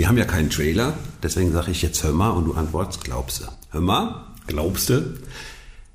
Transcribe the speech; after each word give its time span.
Wir 0.00 0.08
haben 0.08 0.16
ja 0.16 0.24
keinen 0.24 0.48
Trailer, 0.48 0.94
deswegen 1.22 1.52
sage 1.52 1.72
ich 1.72 1.82
jetzt 1.82 2.02
hör 2.02 2.12
mal 2.12 2.30
und 2.30 2.46
du 2.46 2.54
antwortest 2.54 3.04
glaubst 3.04 3.42
du. 3.42 3.44
Hör 3.70 3.82
mal, 3.82 4.24
glaubst 4.46 4.88
du? 4.88 5.18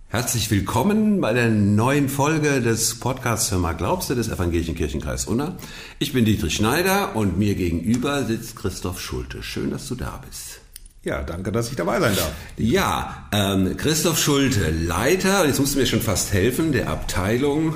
Herzlich 0.10 0.52
willkommen 0.52 1.22
bei 1.22 1.34
der 1.34 1.50
neuen 1.50 2.08
Folge 2.08 2.62
des 2.62 3.00
Podcasts 3.00 3.50
Hör 3.50 3.58
mal 3.58 3.74
glaubst 3.74 4.12
du 4.12 4.14
des 4.14 4.30
Evangelischen 4.30 4.76
Kirchenkreis 4.76 5.26
Unna. 5.26 5.58
Ich 5.98 6.14
bin 6.14 6.24
Dietrich 6.24 6.54
Schneider 6.54 7.16
und 7.16 7.40
mir 7.40 7.56
gegenüber 7.56 8.24
sitzt 8.26 8.56
Christoph 8.56 9.02
Schulte. 9.02 9.42
Schön, 9.42 9.72
dass 9.72 9.88
du 9.88 9.96
da 9.96 10.22
bist. 10.30 10.60
Ja, 11.04 11.24
danke, 11.24 11.52
dass 11.52 11.72
ich 11.72 11.76
dabei 11.76 12.00
sein 12.00 12.16
darf. 12.16 12.32
Ja, 12.58 13.28
ähm, 13.32 13.76
Christoph 13.76 14.20
Schulte, 14.20 14.70
Leiter, 14.70 15.48
jetzt 15.48 15.60
musst 15.60 15.74
du 15.74 15.80
mir 15.80 15.88
schon 15.88 16.02
fast 16.02 16.32
helfen, 16.32 16.74
der 16.74 16.92
Abteilung 16.92 17.74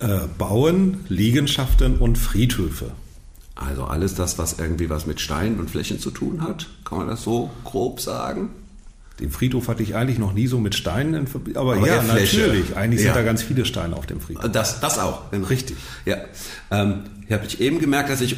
Äh, 0.00 0.26
Bauen, 0.38 1.04
Liegenschaften 1.08 1.98
und 1.98 2.18
Friedhöfe. 2.18 2.90
Also 3.60 3.84
alles 3.84 4.14
das, 4.14 4.38
was 4.38 4.58
irgendwie 4.58 4.88
was 4.88 5.06
mit 5.06 5.20
Steinen 5.20 5.60
und 5.60 5.70
Flächen 5.70 6.00
zu 6.00 6.10
tun 6.10 6.42
hat, 6.42 6.66
kann 6.84 6.98
man 6.98 7.08
das 7.08 7.22
so 7.22 7.50
grob 7.62 8.00
sagen? 8.00 8.48
Den 9.20 9.30
Friedhof 9.30 9.68
hatte 9.68 9.82
ich 9.82 9.94
eigentlich 9.94 10.18
noch 10.18 10.32
nie 10.32 10.46
so 10.46 10.58
mit 10.58 10.74
Steinen 10.74 11.12
in 11.12 11.26
Verbindung. 11.26 11.62
Aber, 11.62 11.76
Aber 11.76 11.86
ja, 11.86 12.02
natürlich. 12.02 12.74
Eigentlich 12.74 13.00
Ja. 13.02 13.08
sind 13.12 13.16
da 13.16 13.22
ganz 13.22 13.42
viele 13.42 13.66
Steine 13.66 13.94
auf 13.94 14.06
dem 14.06 14.18
Friedhof. 14.18 14.50
Das, 14.50 14.80
das 14.80 14.98
auch. 14.98 15.30
Richtig. 15.30 15.76
Ja. 16.06 16.16
Ähm, 16.70 17.02
ich 17.26 17.32
habe 17.34 17.44
ich 17.44 17.60
eben 17.60 17.80
gemerkt, 17.80 18.08
dass 18.08 18.22
ich 18.22 18.34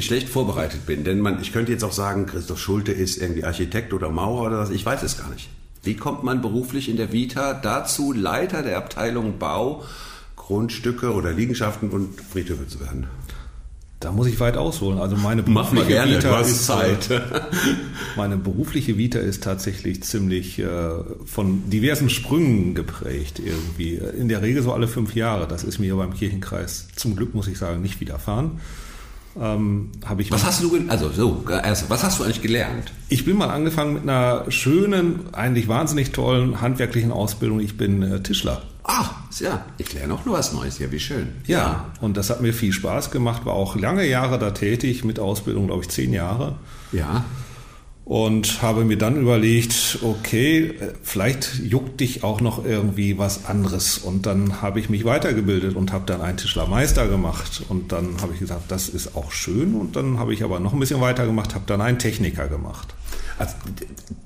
schlecht 0.00 0.28
vorbereitet 0.28 0.84
bin. 0.84 1.04
Denn 1.04 1.20
man, 1.20 1.40
ich 1.40 1.52
könnte 1.52 1.70
jetzt 1.70 1.84
auch 1.84 1.92
sagen, 1.92 2.26
Christoph 2.26 2.58
Schulte 2.58 2.90
ist 2.90 3.18
irgendwie 3.22 3.44
Architekt 3.44 3.92
oder 3.92 4.10
Maurer 4.10 4.48
oder 4.48 4.58
was. 4.58 4.70
Ich 4.70 4.84
weiß 4.84 5.04
es 5.04 5.16
gar 5.16 5.30
nicht. 5.30 5.48
Wie 5.84 5.94
kommt 5.94 6.24
man 6.24 6.42
beruflich 6.42 6.88
in 6.88 6.96
der 6.96 7.12
Vita 7.12 7.54
dazu, 7.54 8.12
Leiter 8.12 8.62
der 8.64 8.78
Abteilung 8.78 9.38
Bau, 9.38 9.84
Grundstücke 10.34 11.12
oder 11.14 11.32
Liegenschaften 11.32 11.90
und 11.90 12.20
Friedhöfe 12.20 12.66
zu 12.66 12.80
werden? 12.80 13.06
Da 13.98 14.12
muss 14.12 14.26
ich 14.26 14.38
weit 14.40 14.58
ausholen. 14.58 14.98
Also 14.98 15.16
meine 15.16 15.42
Mach 15.42 15.72
mal 15.72 15.84
berufliche 15.84 15.88
gerne, 15.88 16.16
Vita 16.18 16.28
du 16.28 16.36
hast 16.36 16.50
ist, 16.50 16.66
Zeit. 16.66 17.10
äh, 17.10 17.20
Meine 18.16 18.36
berufliche 18.36 18.98
Vita 18.98 19.18
ist 19.18 19.42
tatsächlich 19.42 20.02
ziemlich 20.02 20.58
äh, 20.58 20.66
von 21.24 21.70
diversen 21.70 22.10
Sprüngen 22.10 22.74
geprägt 22.74 23.40
irgendwie. 23.42 23.94
In 23.94 24.28
der 24.28 24.42
Regel 24.42 24.62
so 24.62 24.72
alle 24.72 24.86
fünf 24.86 25.14
Jahre. 25.14 25.48
Das 25.48 25.64
ist 25.64 25.78
mir 25.78 25.96
beim 25.96 26.12
Kirchenkreis 26.12 26.88
zum 26.94 27.16
Glück, 27.16 27.34
muss 27.34 27.48
ich 27.48 27.56
sagen, 27.56 27.80
nicht 27.80 27.98
widerfahren. 28.00 28.60
Ähm, 29.38 29.90
habe 30.04 30.22
ich 30.22 30.30
Was 30.30 30.44
hast 30.44 30.62
du, 30.62 30.78
also 30.88 31.10
so, 31.10 31.44
erst, 31.48 31.90
was 31.90 32.02
hast 32.02 32.18
du 32.18 32.24
eigentlich 32.24 32.42
gelernt? 32.42 32.92
Ich 33.08 33.24
bin 33.24 33.36
mal 33.36 33.48
angefangen 33.48 33.94
mit 33.94 34.02
einer 34.02 34.50
schönen, 34.50 35.34
eigentlich 35.34 35.68
wahnsinnig 35.68 36.12
tollen 36.12 36.60
handwerklichen 36.60 37.12
Ausbildung. 37.12 37.60
Ich 37.60 37.76
bin 37.76 38.02
äh, 38.02 38.22
Tischler. 38.22 38.62
Ah, 38.84 39.10
ja, 39.40 39.64
ich 39.78 39.92
lerne 39.92 40.14
auch 40.14 40.24
nur 40.24 40.38
was 40.38 40.52
Neues. 40.52 40.78
Ja, 40.78 40.90
wie 40.92 41.00
schön. 41.00 41.28
Ja, 41.46 41.86
und 42.00 42.16
das 42.16 42.30
hat 42.30 42.40
mir 42.40 42.54
viel 42.54 42.72
Spaß 42.72 43.10
gemacht. 43.10 43.44
War 43.44 43.54
auch 43.54 43.76
lange 43.76 44.06
Jahre 44.06 44.38
da 44.38 44.52
tätig, 44.52 45.04
mit 45.04 45.18
Ausbildung, 45.18 45.66
glaube 45.66 45.82
ich, 45.82 45.88
zehn 45.88 46.12
Jahre. 46.12 46.54
Ja. 46.92 47.24
Und 48.06 48.62
habe 48.62 48.84
mir 48.84 48.96
dann 48.96 49.20
überlegt, 49.20 49.98
okay, 50.02 50.74
vielleicht 51.02 51.58
juckt 51.64 51.98
dich 51.98 52.22
auch 52.22 52.40
noch 52.40 52.64
irgendwie 52.64 53.18
was 53.18 53.46
anderes. 53.46 53.98
Und 53.98 54.26
dann 54.26 54.62
habe 54.62 54.78
ich 54.78 54.88
mich 54.88 55.04
weitergebildet 55.04 55.74
und 55.74 55.92
habe 55.92 56.06
dann 56.06 56.20
einen 56.20 56.36
Tischlermeister 56.36 57.08
gemacht. 57.08 57.64
Und 57.68 57.90
dann 57.90 58.22
habe 58.22 58.32
ich 58.32 58.38
gesagt, 58.38 58.70
das 58.70 58.88
ist 58.88 59.16
auch 59.16 59.32
schön. 59.32 59.74
Und 59.74 59.96
dann 59.96 60.20
habe 60.20 60.32
ich 60.32 60.44
aber 60.44 60.60
noch 60.60 60.72
ein 60.72 60.78
bisschen 60.78 61.00
weitergemacht, 61.00 61.56
habe 61.56 61.64
dann 61.66 61.80
einen 61.80 61.98
Techniker 61.98 62.46
gemacht. 62.46 62.94
Also, 63.40 63.54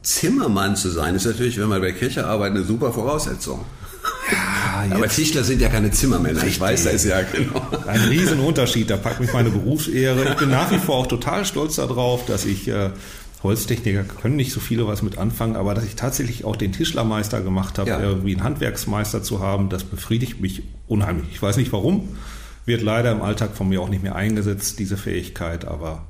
Zimmermann 0.03 0.77
zu 0.77 0.91
sein, 0.91 1.15
ist 1.15 1.25
natürlich, 1.25 1.59
wenn 1.59 1.69
man 1.69 1.81
bei 1.81 1.93
Kirche 1.93 2.27
arbeitet, 2.27 2.59
eine 2.59 2.67
super 2.67 2.93
Voraussetzung. 2.93 3.65
Ja, 4.31 4.97
Aber 4.97 5.09
Tischler 5.09 5.43
sind 5.43 5.61
ja 5.61 5.69
keine 5.69 5.91
Zimmermänner. 5.91 6.39
Ich 6.41 6.45
Richtig. 6.45 6.61
weiß, 6.61 6.85
da 6.85 6.91
ist 6.91 7.05
ja 7.05 7.23
genau. 7.23 7.67
Ein 7.87 8.01
Riesenunterschied, 8.01 8.89
da 8.89 8.97
packt 8.97 9.21
mich 9.21 9.33
meine 9.33 9.51
Berufsehre. 9.51 10.31
Ich 10.31 10.37
bin 10.37 10.51
nach 10.51 10.71
wie 10.71 10.79
vor 10.79 10.97
auch 10.97 11.07
total 11.07 11.45
stolz 11.45 11.77
darauf, 11.77 12.27
dass 12.27 12.45
ich 12.45 12.69
äh, 12.69 12.91
Holztechniker 13.43 14.05
können 14.05 14.37
nicht 14.37 14.53
so 14.53 14.61
viele 14.61 14.87
was 14.87 15.03
mit 15.03 15.17
anfangen, 15.19 15.57
aber 15.57 15.75
dass 15.75 15.85
ich 15.85 15.95
tatsächlich 15.97 16.45
auch 16.45 16.57
den 16.57 16.73
Tischlermeister 16.73 17.41
gemacht 17.41 17.79
habe, 17.79 17.89
Ja. 17.91 18.01
irgendwie 18.01 18.35
einen 18.35 18.45
Handwerksmeister 18.45 19.23
zu 19.23 19.41
haben, 19.41 19.69
das 19.71 19.85
befriedigt 19.85 20.41
mich 20.41 20.63
unheimlich. 20.89 21.29
Ich 21.33 21.41
weiß 21.43 21.57
nicht 21.57 21.73
warum, 21.73 22.09
wird 22.67 22.83
leider 22.83 23.11
im 23.13 23.23
Alltag 23.23 23.57
von 23.57 23.69
mir 23.71 23.81
auch 23.81 23.89
nicht 23.89 24.03
mehr 24.03 24.15
eingesetzt, 24.15 24.79
diese 24.79 24.97
Fähigkeit, 24.97 25.65
aber 25.65 26.07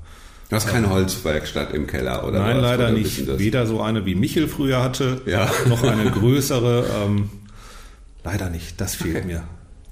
Du 0.48 0.56
hast 0.56 0.66
keine 0.66 0.90
Holzwerkstatt 0.90 1.72
im 1.74 1.86
Keller, 1.86 2.26
oder? 2.26 2.40
nein, 2.40 2.56
was? 2.56 2.62
leider 2.62 2.84
Oder 2.88 2.92
nicht. 2.98 3.38
Weder 3.38 3.68
so 3.68 3.80
eine 3.80 4.04
wie 4.04 4.16
Michel 4.16 4.48
früher 4.48 4.82
hatte, 4.82 5.22
Ja. 5.24 5.48
noch 5.68 5.84
eine 5.84 6.10
größere. 6.10 6.86
Ähm, 7.04 7.30
leider 8.24 8.50
nicht, 8.50 8.80
das 8.80 8.96
fehlt 8.96 9.18
Okay. 9.18 9.26
mir. 9.26 9.44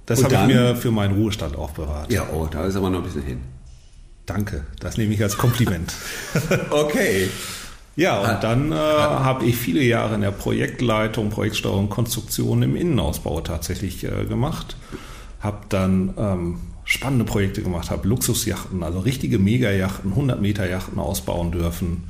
Das 0.06 0.24
habe 0.24 0.34
ich 0.34 0.46
mir 0.46 0.74
für 0.74 0.90
meinen 0.90 1.14
Ruhestand 1.14 1.54
aufbewahrt. 1.54 2.10
Ja, 2.12 2.26
oh, 2.32 2.48
da 2.50 2.64
ist 2.64 2.74
aber 2.74 2.90
noch 2.90 2.98
ein 2.98 3.04
bisschen 3.04 3.22
hin. 3.22 3.38
Danke, 4.28 4.64
das 4.78 4.98
nehme 4.98 5.14
ich 5.14 5.22
als 5.22 5.36
Kompliment. 5.36 5.92
Okay. 6.70 7.28
Ja, 7.96 8.20
und 8.20 8.44
dann 8.44 8.70
äh, 8.70 8.76
habe 8.76 9.44
ich 9.44 9.56
viele 9.56 9.82
Jahre 9.82 10.14
in 10.14 10.20
der 10.20 10.30
Projektleitung, 10.30 11.30
Projektsteuerung, 11.30 11.88
Konstruktion 11.88 12.62
im 12.62 12.76
Innenausbau 12.76 13.40
tatsächlich 13.40 14.04
äh, 14.04 14.24
gemacht. 14.24 14.76
Habe 15.40 15.58
dann 15.68 16.14
ähm, 16.16 16.60
spannende 16.84 17.24
Projekte 17.24 17.62
gemacht, 17.62 17.90
habe 17.90 18.06
Luxusjachten, 18.06 18.84
also 18.84 19.00
richtige 19.00 19.40
Megajachten, 19.40 20.12
100 20.12 20.40
Meter 20.40 20.68
Yachten 20.68 21.00
ausbauen 21.00 21.50
dürfen, 21.50 22.04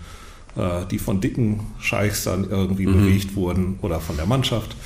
äh, 0.56 0.84
die 0.90 0.98
von 0.98 1.22
dicken 1.22 1.60
Scheichs 1.80 2.24
dann 2.24 2.50
irgendwie 2.50 2.84
bewegt 2.84 3.34
wurden 3.34 3.78
oder 3.80 4.00
von 4.00 4.16
der 4.16 4.26
Mannschaft. 4.26 4.76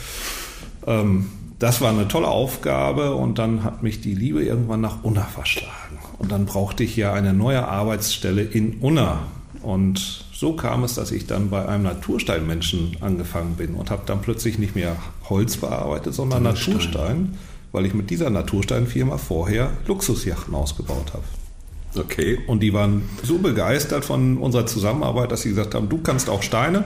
Ähm, 0.87 1.31
das 1.59 1.81
war 1.81 1.91
eine 1.91 2.07
tolle 2.07 2.29
Aufgabe 2.29 3.15
und 3.15 3.39
dann 3.39 3.65
hat 3.65 3.83
mich 3.83 4.01
die 4.01 4.15
Liebe 4.15 4.45
irgendwann 4.45 4.81
nach 4.81 5.03
Unna 5.03 5.25
verschlagen. 5.25 5.92
Und 6.19 6.33
dann 6.33 6.47
brauchte 6.47 6.85
ich 6.85 6.97
ja 6.97 7.13
eine 7.13 7.33
neue 7.33 7.67
Arbeitsstelle 7.67 8.43
in 8.43 8.79
Unna. 8.81 9.25
Und 9.63 10.25
so 10.33 10.55
kam 10.55 10.83
es, 10.85 10.95
dass 10.95 11.13
ich 11.13 11.27
dann 11.27 11.51
bei 11.51 11.67
einem 11.67 11.85
Natursteinmenschen 11.85 12.97
angefangen 13.01 13.55
bin 13.55 13.75
und 13.75 13.91
habe 13.91 14.03
dann 14.07 14.21
plötzlich 14.21 14.59
nicht 14.59 14.75
mehr 14.75 14.97
Holz 15.29 15.57
bearbeitet, 15.57 16.15
sondern 16.15 16.43
Naturstein. 16.43 16.75
Naturstein, 16.75 17.39
weil 17.71 17.87
ich 17.87 17.95
mit 17.95 18.11
dieser 18.11 18.31
Natursteinfirma 18.31 19.19
vorher 19.19 19.71
Luxusjachten 19.87 20.55
ausgebaut 20.55 21.13
habe. 21.13 21.25
Okay. 21.95 22.39
Und 22.47 22.61
die 22.61 22.73
waren 22.73 23.03
so 23.23 23.39
begeistert 23.39 24.05
von 24.05 24.39
unserer 24.39 24.67
Zusammenarbeit, 24.67 25.31
dass 25.31 25.43
sie 25.43 25.51
gesagt 25.51 25.75
haben, 25.75 25.89
du 25.89 25.99
kannst 25.99 26.29
auch 26.29 26.43
Steine, 26.43 26.85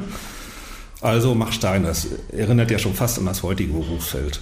also 1.00 1.34
mach 1.34 1.53
Steine. 1.53 1.87
Das 1.87 2.09
erinnert 2.33 2.71
ja 2.71 2.78
schon 2.78 2.94
fast 2.94 3.19
an 3.19 3.27
das 3.27 3.43
heutige 3.43 3.72
Berufsfeld. 3.72 4.41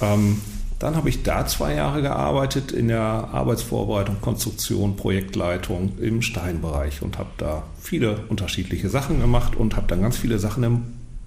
Ähm, 0.00 0.40
dann 0.80 0.96
habe 0.96 1.10
ich 1.10 1.22
da 1.22 1.46
zwei 1.46 1.74
Jahre 1.74 2.00
gearbeitet 2.00 2.72
in 2.72 2.88
der 2.88 3.02
Arbeitsvorbereitung, 3.02 4.22
Konstruktion, 4.22 4.96
Projektleitung 4.96 5.92
im 6.00 6.22
Steinbereich 6.22 7.02
und 7.02 7.18
habe 7.18 7.28
da 7.36 7.64
viele 7.78 8.24
unterschiedliche 8.30 8.88
Sachen 8.88 9.20
gemacht 9.20 9.56
und 9.56 9.76
habe 9.76 9.86
dann 9.88 10.00
ganz 10.00 10.16
viele 10.16 10.38
Sachen 10.38 10.62
im 10.62 10.82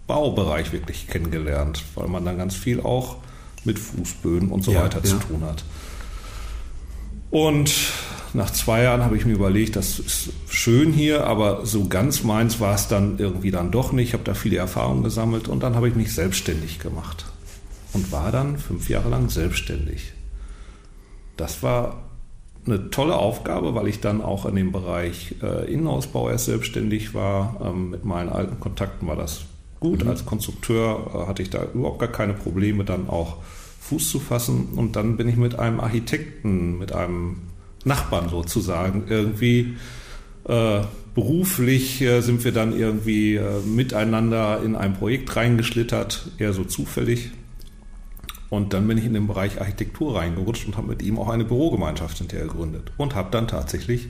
Baubereich 0.07 0.73
wirklich 0.73 1.07
kennengelernt, 1.07 1.83
weil 1.93 2.07
man 2.07 2.25
dann 2.25 2.39
ganz 2.39 2.55
viel 2.55 2.81
auch 2.81 3.17
mit 3.63 3.77
Fußböden 3.77 4.49
und 4.49 4.63
so 4.63 4.71
Ja, 4.71 4.85
weiter 4.85 5.01
ja. 5.03 5.05
zu 5.05 5.17
tun 5.17 5.43
hat. 5.43 5.63
Und 7.29 7.71
nach 8.33 8.49
zwei 8.49 8.81
Jahren 8.81 9.03
habe 9.03 9.15
ich 9.17 9.25
mir 9.25 9.33
überlegt, 9.33 9.75
das 9.75 9.99
ist 9.99 10.29
schön 10.49 10.91
hier, 10.91 11.27
aber 11.27 11.63
so 11.67 11.87
ganz 11.87 12.23
meins 12.23 12.59
war 12.59 12.73
es 12.73 12.87
dann 12.87 13.19
irgendwie 13.19 13.51
dann 13.51 13.69
doch 13.69 13.91
nicht. 13.91 14.07
Ich 14.09 14.13
habe 14.13 14.23
da 14.23 14.33
viele 14.33 14.57
Erfahrungen 14.57 15.03
gesammelt 15.03 15.47
und 15.47 15.61
dann 15.61 15.75
habe 15.75 15.87
ich 15.87 15.93
mich 15.95 16.11
selbstständig 16.15 16.79
gemacht 16.79 17.25
und 17.93 18.11
war 18.11 18.31
dann 18.31 18.57
fünf 18.57 18.89
Jahre 18.89 19.09
lang 19.09 19.29
selbstständig. 19.29 20.13
Das 21.37 21.63
war 21.63 22.03
eine 22.65 22.89
tolle 22.89 23.15
Aufgabe, 23.15 23.75
weil 23.75 23.87
ich 23.87 23.99
dann 23.99 24.21
auch 24.21 24.45
in 24.45 24.55
dem 24.55 24.71
Bereich 24.71 25.35
äh, 25.41 25.71
Innenausbau 25.71 26.29
erst 26.29 26.45
selbstständig 26.45 27.13
war. 27.13 27.59
Ähm, 27.63 27.89
mit 27.89 28.05
meinen 28.05 28.29
alten 28.29 28.59
Kontakten 28.59 29.07
war 29.07 29.15
das 29.15 29.41
gut. 29.79 30.05
Als 30.05 30.25
Konstrukteur 30.25 31.11
äh, 31.13 31.27
hatte 31.27 31.41
ich 31.41 31.49
da 31.49 31.65
überhaupt 31.73 31.99
gar 31.99 32.11
keine 32.11 32.33
Probleme, 32.33 32.85
dann 32.85 33.09
auch 33.09 33.37
Fuß 33.81 34.09
zu 34.09 34.19
fassen. 34.19 34.69
Und 34.75 34.95
dann 34.95 35.17
bin 35.17 35.27
ich 35.27 35.35
mit 35.35 35.59
einem 35.59 35.79
Architekten, 35.79 36.77
mit 36.77 36.93
einem 36.93 37.41
Nachbarn 37.83 38.29
sozusagen 38.29 39.05
irgendwie 39.09 39.75
äh, 40.45 40.81
beruflich 41.15 42.01
äh, 42.01 42.21
sind 42.21 42.43
wir 42.43 42.51
dann 42.51 42.77
irgendwie 42.77 43.35
äh, 43.35 43.59
miteinander 43.65 44.61
in 44.63 44.75
ein 44.75 44.93
Projekt 44.93 45.35
reingeschlittert, 45.35 46.31
eher 46.37 46.53
so 46.53 46.63
zufällig. 46.63 47.31
Und 48.53 48.71
dann 48.75 48.87
bin 48.87 48.99
ich 48.99 49.05
in 49.05 49.15
den 49.15 49.25
Bereich 49.25 49.59
Architektur 49.59 50.15
reingerutscht 50.15 50.67
und 50.67 50.77
habe 50.77 50.89
mit 50.89 51.01
ihm 51.01 51.17
auch 51.17 51.29
eine 51.29 51.43
Bürogemeinschaft 51.43 52.19
hinterher 52.19 52.45
gegründet 52.45 52.91
und 52.97 53.15
habe 53.15 53.29
dann 53.31 53.47
tatsächlich 53.47 54.09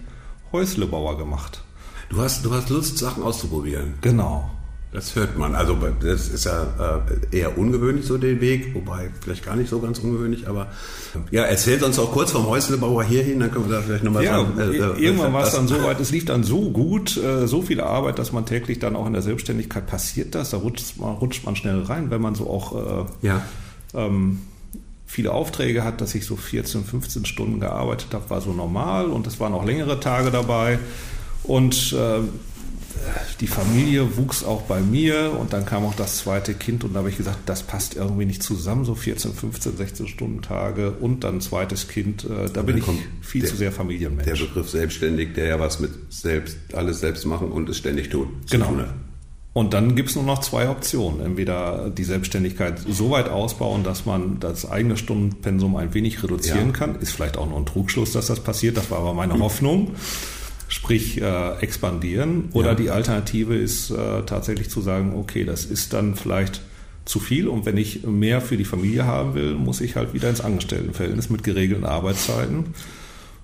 Häuslebauer 0.51 1.17
gemacht. 1.17 1.63
Du 2.09 2.19
hast, 2.19 2.43
du 2.43 2.51
hast 2.53 2.69
Lust, 2.69 2.97
Sachen 2.97 3.23
auszuprobieren. 3.23 3.93
Genau. 4.01 4.51
Das 4.91 5.15
hört 5.15 5.37
man. 5.37 5.55
Also 5.55 5.77
das 6.01 6.27
ist 6.27 6.43
ja 6.43 6.99
äh, 7.31 7.37
eher 7.37 7.57
ungewöhnlich 7.57 8.05
so 8.05 8.17
den 8.17 8.41
Weg, 8.41 8.75
wobei 8.75 9.11
vielleicht 9.21 9.45
gar 9.45 9.55
nicht 9.55 9.69
so 9.69 9.79
ganz 9.79 9.99
ungewöhnlich, 9.99 10.45
aber 10.49 10.67
ja, 11.31 11.43
erzählt 11.43 11.81
uns 11.81 11.97
auch 11.97 12.11
kurz 12.11 12.31
vom 12.31 12.45
Häuslebauer 12.45 13.05
hierhin, 13.05 13.39
dann 13.39 13.49
können 13.49 13.69
wir 13.69 13.77
da 13.77 13.81
vielleicht 13.81 14.03
nochmal 14.03 14.25
Ja, 14.25 14.43
dran. 14.43 14.59
äh, 14.59 14.75
äh, 14.75 15.05
irgendwann 15.05 15.31
war 15.31 15.43
es 15.43 15.53
dann 15.53 15.69
so 15.69 15.81
weit, 15.85 16.01
es 16.01 16.11
lief 16.11 16.25
dann 16.25 16.43
so 16.43 16.69
gut, 16.69 17.15
äh, 17.15 17.47
so 17.47 17.61
viel 17.61 17.79
Arbeit, 17.79 18.19
dass 18.19 18.33
man 18.33 18.45
täglich 18.45 18.79
dann 18.79 18.97
auch 18.97 19.07
in 19.07 19.13
der 19.13 19.21
Selbstständigkeit 19.21 19.87
passiert 19.87 20.35
das, 20.35 20.49
da 20.49 20.57
rutscht 20.57 20.97
man, 20.99 21.15
rutscht 21.15 21.45
man 21.45 21.55
schnell 21.55 21.81
rein, 21.83 22.11
wenn 22.11 22.21
man 22.21 22.35
so 22.35 22.49
auch 22.49 23.07
Ja. 23.21 23.41
Ähm, 23.93 24.41
viele 25.05 25.31
Aufträge 25.31 25.83
hat, 25.83 26.01
dass 26.01 26.15
ich 26.15 26.25
so 26.25 26.35
14, 26.35 26.83
15 26.83 27.25
Stunden 27.25 27.59
gearbeitet 27.59 28.13
habe, 28.13 28.29
war 28.29 28.41
so 28.41 28.51
normal 28.51 29.07
und 29.07 29.27
es 29.27 29.39
waren 29.39 29.53
auch 29.53 29.65
längere 29.65 29.99
Tage 29.99 30.31
dabei. 30.31 30.79
Und 31.43 31.93
äh, 31.93 32.21
die 33.41 33.47
Familie 33.47 34.17
wuchs 34.17 34.43
auch 34.43 34.63
bei 34.63 34.79
mir 34.79 35.37
und 35.39 35.53
dann 35.53 35.65
kam 35.65 35.83
auch 35.85 35.93
das 35.93 36.19
zweite 36.19 36.53
Kind 36.53 36.83
und 36.83 36.93
da 36.93 36.99
habe 36.99 37.09
ich 37.09 37.17
gesagt, 37.17 37.39
das 37.45 37.63
passt 37.63 37.95
irgendwie 37.95 38.25
nicht 38.25 38.41
zusammen, 38.41 38.85
so 38.85 38.95
14, 38.95 39.33
15, 39.33 39.77
16 39.77 40.07
Stunden 40.07 40.41
Tage 40.41 40.91
und 40.91 41.23
dann 41.23 41.41
zweites 41.41 41.87
Kind. 41.87 42.23
Äh, 42.23 42.49
da 42.51 42.61
bin 42.61 42.77
ich 42.77 42.85
viel 43.21 43.41
der, 43.41 43.49
zu 43.49 43.55
sehr 43.55 43.71
Familienmensch. 43.71 44.25
Der 44.25 44.45
Begriff 44.45 44.69
selbstständig, 44.69 45.33
der 45.33 45.47
ja 45.47 45.59
was 45.59 45.79
mit 45.79 45.91
selbst, 46.09 46.57
alles 46.73 47.01
selbst 47.01 47.25
machen 47.25 47.51
und 47.51 47.69
es 47.69 47.77
ständig 47.77 48.09
tun. 48.09 48.29
Genau. 48.49 48.67
Tun 48.67 48.85
und 49.53 49.73
dann 49.73 49.95
gibt 49.95 50.09
es 50.09 50.15
nur 50.15 50.25
noch 50.25 50.39
zwei 50.39 50.67
Optionen. 50.67 51.21
Entweder 51.21 51.91
die 51.91 52.03
Selbstständigkeit 52.03 52.79
so 52.89 53.11
weit 53.11 53.29
ausbauen, 53.29 53.83
dass 53.83 54.05
man 54.05 54.39
das 54.39 54.69
eigene 54.69 54.97
Stundenpensum 54.97 55.75
ein 55.75 55.93
wenig 55.93 56.23
reduzieren 56.23 56.67
ja. 56.67 56.73
kann. 56.73 56.95
Ist 56.95 57.11
vielleicht 57.11 57.37
auch 57.37 57.47
nur 57.47 57.59
ein 57.59 57.65
Trugschluss, 57.65 58.13
dass 58.13 58.27
das 58.27 58.39
passiert. 58.39 58.77
Das 58.77 58.89
war 58.89 58.99
aber 58.99 59.13
meine 59.13 59.37
Hoffnung 59.39 59.95
sprich 60.69 61.21
äh, 61.21 61.59
expandieren. 61.59 62.49
Oder 62.53 62.69
ja. 62.69 62.75
die 62.75 62.89
Alternative 62.89 63.55
ist 63.55 63.91
äh, 63.91 64.23
tatsächlich 64.23 64.71
zu 64.71 64.81
sagen, 64.81 65.13
okay, 65.15 65.45
das 65.45 65.65
ist 65.65 65.93
dann 65.93 66.15
vielleicht 66.15 66.61
zu 67.05 67.19
viel 67.19 67.47
und 67.47 67.65
wenn 67.65 67.77
ich 67.77 68.03
mehr 68.03 68.41
für 68.41 68.57
die 68.57 68.65
Familie 68.65 69.05
haben 69.05 69.35
will, 69.35 69.53
muss 69.55 69.81
ich 69.81 69.95
halt 69.95 70.13
wieder 70.13 70.29
ins 70.29 70.41
Angestelltenverhältnis 70.41 71.29
mit 71.29 71.43
geregelten 71.43 71.85
Arbeitszeiten. 71.85 72.73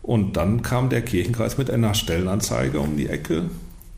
Und 0.02 0.38
dann 0.38 0.62
kam 0.64 0.90
der 0.90 1.02
Kirchenkreis 1.02 1.58
mit 1.58 1.70
einer 1.70 1.94
Stellenanzeige 1.94 2.80
um 2.80 2.98
die 2.98 3.08
Ecke, 3.08 3.44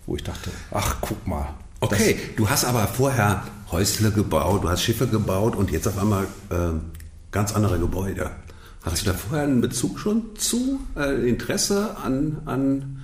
wo 0.07 0.15
ich 0.15 0.23
dachte, 0.23 0.49
ach, 0.71 0.97
guck 0.99 1.25
mal. 1.25 1.53
Okay, 1.81 2.17
du 2.37 2.47
hast 2.47 2.63
aber 2.63 2.87
vorher 2.87 3.43
Häusle 3.71 4.11
gebaut, 4.11 4.63
du 4.63 4.69
hast 4.69 4.83
Schiffe 4.83 5.07
gebaut 5.07 5.55
und 5.55 5.71
jetzt 5.71 5.87
auf 5.87 5.97
einmal 5.97 6.25
äh, 6.51 6.73
ganz 7.31 7.53
andere 7.53 7.79
Gebäude. 7.79 8.29
Hast 8.83 9.01
du 9.01 9.07
da 9.07 9.13
vorher 9.15 9.43
einen 9.43 9.61
Bezug 9.61 9.99
schon 9.99 10.35
zu, 10.35 10.79
äh, 10.95 11.27
Interesse 11.27 11.97
an, 11.97 12.37
an 12.45 13.01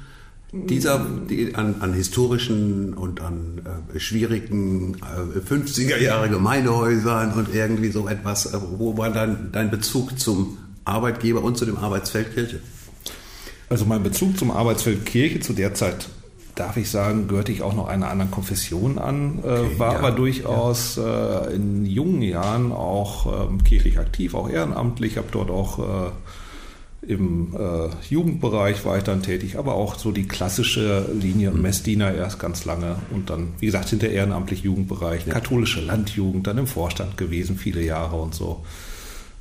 dieser 0.52 1.06
die, 1.30 1.56
an, 1.56 1.76
an, 1.82 1.94
historischen 1.94 2.94
und 2.94 3.20
an 3.20 3.62
äh, 3.94 4.00
schwierigen 4.00 4.96
äh, 4.96 5.40
50er 5.40 5.98
Jahre 5.98 6.30
Gemeindehäusern 6.30 7.34
und 7.34 7.54
irgendwie 7.54 7.90
so 7.90 8.08
etwas, 8.08 8.54
äh, 8.54 8.60
wo 8.78 8.96
war 8.98 9.10
dein, 9.10 9.52
dein 9.52 9.72
Bezug 9.72 10.20
zum 10.20 10.58
Arbeitgeber 10.86 11.44
und 11.44 11.58
zu 11.58 11.66
dem 11.66 11.78
Arbeitsfeld 11.78 12.34
Kirche? 12.34 12.60
Also 13.70 13.86
mein 13.86 14.04
Bezug 14.04 14.38
zum 14.38 14.52
Arbeitsfeld 14.52 15.06
Kirche 15.06 15.42
zu 15.42 15.54
der 15.54 15.74
Zeit, 15.74 16.08
darf 16.60 16.78
ich 16.78 16.90
sagen, 16.90 17.28
gehörte 17.28 17.52
ich 17.52 17.62
auch 17.62 17.74
noch 17.74 17.88
einer 17.88 18.10
anderen 18.10 18.32
Konfession 18.32 18.98
an, 18.98 19.40
äh, 19.44 19.48
okay, 19.48 19.80
war 19.80 19.94
ja, 19.94 20.00
aber 20.00 20.12
durchaus 20.12 20.96
ja. 20.96 21.46
Äh, 21.46 21.56
in 21.56 21.86
jungen 21.86 22.22
Jahren 22.22 22.72
auch 22.72 23.50
ähm, 23.50 23.64
kirchlich 23.64 24.00
aktiv, 24.00 24.34
auch 24.34 24.50
ehrenamtlich, 24.50 25.18
habe 25.18 25.28
dort 25.32 25.50
auch 25.50 25.80
äh, 25.80 26.12
im 27.08 27.56
äh, 27.56 27.90
Jugendbereich 28.10 28.84
weiterhin 28.86 29.22
tätig, 29.22 29.58
aber 29.58 29.76
auch 29.76 29.98
so 29.98 30.12
die 30.12 30.28
klassische 30.28 31.10
Linie 31.14 31.52
mhm. 31.52 31.62
Messdiener 31.62 32.14
erst 32.14 32.40
ganz 32.40 32.66
lange 32.66 32.98
und 33.12 33.30
dann, 33.30 33.54
wie 33.60 33.68
gesagt, 33.68 33.90
hinter 33.90 34.10
ehrenamtlich 34.10 34.64
Jugendbereich, 34.64 35.26
ja. 35.26 35.34
katholische 35.34 35.82
Landjugend, 35.82 36.48
dann 36.48 36.58
im 36.58 36.68
Vorstand 36.68 37.18
gewesen, 37.18 37.58
viele 37.58 37.84
Jahre 37.84 38.18
und 38.18 38.34
so. 38.34 38.64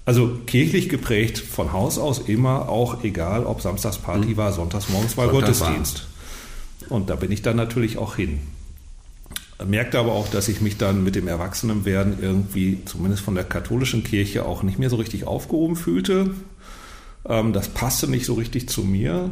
Also 0.05 0.39
kirchlich 0.47 0.89
geprägt 0.89 1.39
von 1.39 1.73
Haus 1.73 1.99
aus 1.99 2.21
immer, 2.21 2.69
auch 2.69 3.03
egal, 3.03 3.45
ob 3.45 3.61
Samstagsparty 3.61 4.29
mhm. 4.29 4.37
war, 4.37 4.53
Sonntagsmorgens 4.53 5.17
war 5.17 5.29
Gottesdienst. 5.29 6.07
Und 6.89 7.11
da 7.11 7.17
bin 7.17 7.33
ich 7.33 7.43
dann 7.43 7.57
natürlich 7.57 7.99
auch 7.99 8.17
hin. 8.17 8.39
Merkte 9.65 9.99
aber 9.99 10.13
auch, 10.13 10.29
dass 10.29 10.49
ich 10.49 10.61
mich 10.61 10.77
dann 10.77 11.03
mit 11.03 11.15
dem 11.15 11.29
Erwachsenenwerden 11.29 12.19
irgendwie, 12.21 12.79
zumindest 12.85 13.23
von 13.23 13.35
der 13.35 13.45
katholischen 13.45 14.05
Kirche, 14.05 14.45
auch 14.45 14.63
nicht 14.63 14.79
mehr 14.79 14.91
so 14.91 14.97
richtig 14.97 15.27
aufgehoben 15.27 15.77
fühlte. 15.77 16.31
Ähm, 17.27 17.53
das 17.53 17.69
passte 17.69 18.09
nicht 18.09 18.27
so 18.27 18.35
richtig 18.35 18.69
zu 18.69 18.83
mir 18.83 19.31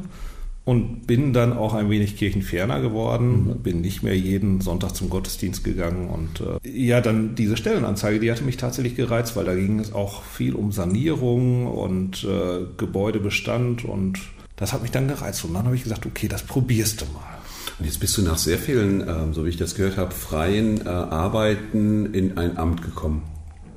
und 0.65 1.07
bin 1.07 1.35
dann 1.35 1.53
auch 1.53 1.75
ein 1.75 1.91
wenig 1.91 2.17
kirchenferner 2.17 2.81
geworden, 2.81 3.49
mhm. 3.49 3.59
bin 3.59 3.81
nicht 3.83 4.03
mehr 4.03 4.17
jeden 4.17 4.63
Sonntag 4.63 4.95
zum 4.95 5.11
Gottesdienst 5.11 5.63
gegangen 5.63 6.09
und 6.09 6.41
äh, 6.41 6.69
ja, 6.69 7.03
dann 7.03 7.35
diese 7.35 7.59
Stellenanzeige, 7.59 8.19
die 8.19 8.33
hatte 8.33 8.45
mich 8.45 8.57
tatsächlich 8.57 8.97
gereizt, 8.97 9.37
weil 9.37 9.45
da 9.45 9.55
ging 9.55 9.79
es 9.79 9.93
auch 9.93 10.23
viel 10.23 10.55
um 10.55 10.73
Sanierung 10.73 11.67
und 11.67 12.25
äh, 12.25 12.65
Gebäudebestand 12.79 13.85
und 13.85 14.21
das 14.57 14.73
hat 14.73 14.83
mich 14.83 14.91
dann 14.91 15.09
gereizt 15.09 15.45
und 15.45 15.53
dann 15.53 15.67
habe 15.67 15.77
ich 15.77 15.83
gesagt, 15.83 16.07
okay, 16.07 16.29
das 16.29 16.43
probierst 16.43 17.03
du 17.03 17.05
mal. 17.13 17.34
Und 17.79 17.87
jetzt 17.87 18.01
bist 18.01 18.17
du 18.17 18.23
nach 18.23 18.39
sehr 18.39 18.59
vielen, 18.59 19.01
äh, 19.01 19.33
so 19.33 19.45
wie 19.45 19.49
ich 19.49 19.57
das 19.57 19.75
gehört 19.75 19.97
habe, 19.97 20.13
freien 20.13 20.87
äh, 20.87 20.89
Arbeiten 20.89 22.15
in 22.15 22.39
ein 22.39 22.57
Amt 22.57 22.83
gekommen. 22.83 23.23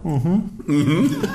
Mhm. 0.03 0.49
Mhm. 0.65 1.15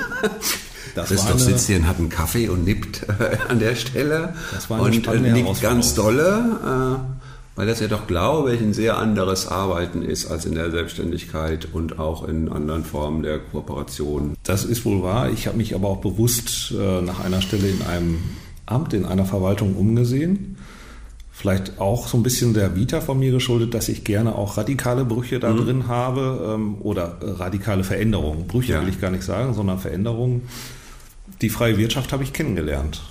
Das 0.95 1.09
Christoph 1.09 1.39
sitzt 1.39 1.67
hier 1.67 1.77
und 1.77 1.87
hat 1.87 1.97
einen 1.97 2.09
Kaffee 2.09 2.49
und 2.49 2.65
nippt 2.65 3.03
äh, 3.03 3.37
an 3.49 3.59
der 3.59 3.75
Stelle 3.75 4.35
das 4.53 4.69
war 4.69 4.77
eine 4.77 4.95
und 4.95 5.07
äh, 5.07 5.19
nickt 5.19 5.61
ganz 5.61 5.95
dolle, 5.95 6.59
äh, 6.63 7.57
weil 7.57 7.67
das 7.67 7.79
ja 7.79 7.87
doch, 7.87 8.05
glaube 8.05 8.53
ich, 8.53 8.61
ein 8.61 8.73
sehr 8.73 8.97
anderes 8.97 9.47
Arbeiten 9.47 10.01
ist 10.03 10.29
als 10.29 10.45
in 10.45 10.55
der 10.55 10.71
Selbstständigkeit 10.71 11.67
und 11.71 11.99
auch 11.99 12.27
in 12.27 12.49
anderen 12.49 12.83
Formen 12.83 13.23
der 13.23 13.39
Kooperation. 13.39 14.35
Das 14.43 14.65
ist 14.65 14.85
wohl 14.85 15.01
wahr. 15.01 15.29
Ich 15.31 15.47
habe 15.47 15.57
mich 15.57 15.73
aber 15.73 15.87
auch 15.87 16.01
bewusst 16.01 16.71
äh, 16.71 17.01
nach 17.01 17.23
einer 17.23 17.41
Stelle 17.41 17.67
in 17.67 17.81
einem 17.83 18.19
Amt, 18.65 18.93
in 18.93 19.05
einer 19.05 19.25
Verwaltung 19.25 19.75
umgesehen. 19.75 20.52
Vielleicht 21.35 21.79
auch 21.81 22.07
so 22.07 22.15
ein 22.17 22.23
bisschen 22.23 22.53
der 22.53 22.75
Vita 22.75 23.01
von 23.01 23.19
mir 23.19 23.31
geschuldet, 23.31 23.73
dass 23.73 23.89
ich 23.89 24.03
gerne 24.03 24.35
auch 24.35 24.55
radikale 24.55 25.03
Brüche 25.03 25.39
da 25.39 25.49
mhm. 25.49 25.65
drin 25.65 25.87
habe 25.87 26.53
ähm, 26.53 26.75
oder 26.79 27.17
radikale 27.21 27.83
Veränderungen. 27.83 28.47
Brüche 28.47 28.73
ja. 28.73 28.81
will 28.81 28.89
ich 28.89 29.01
gar 29.01 29.11
nicht 29.11 29.23
sagen, 29.23 29.53
sondern 29.53 29.79
Veränderungen 29.79 30.43
die 31.41 31.49
freie 31.49 31.77
Wirtschaft 31.77 32.13
habe 32.13 32.23
ich 32.23 32.33
kennengelernt 32.33 33.01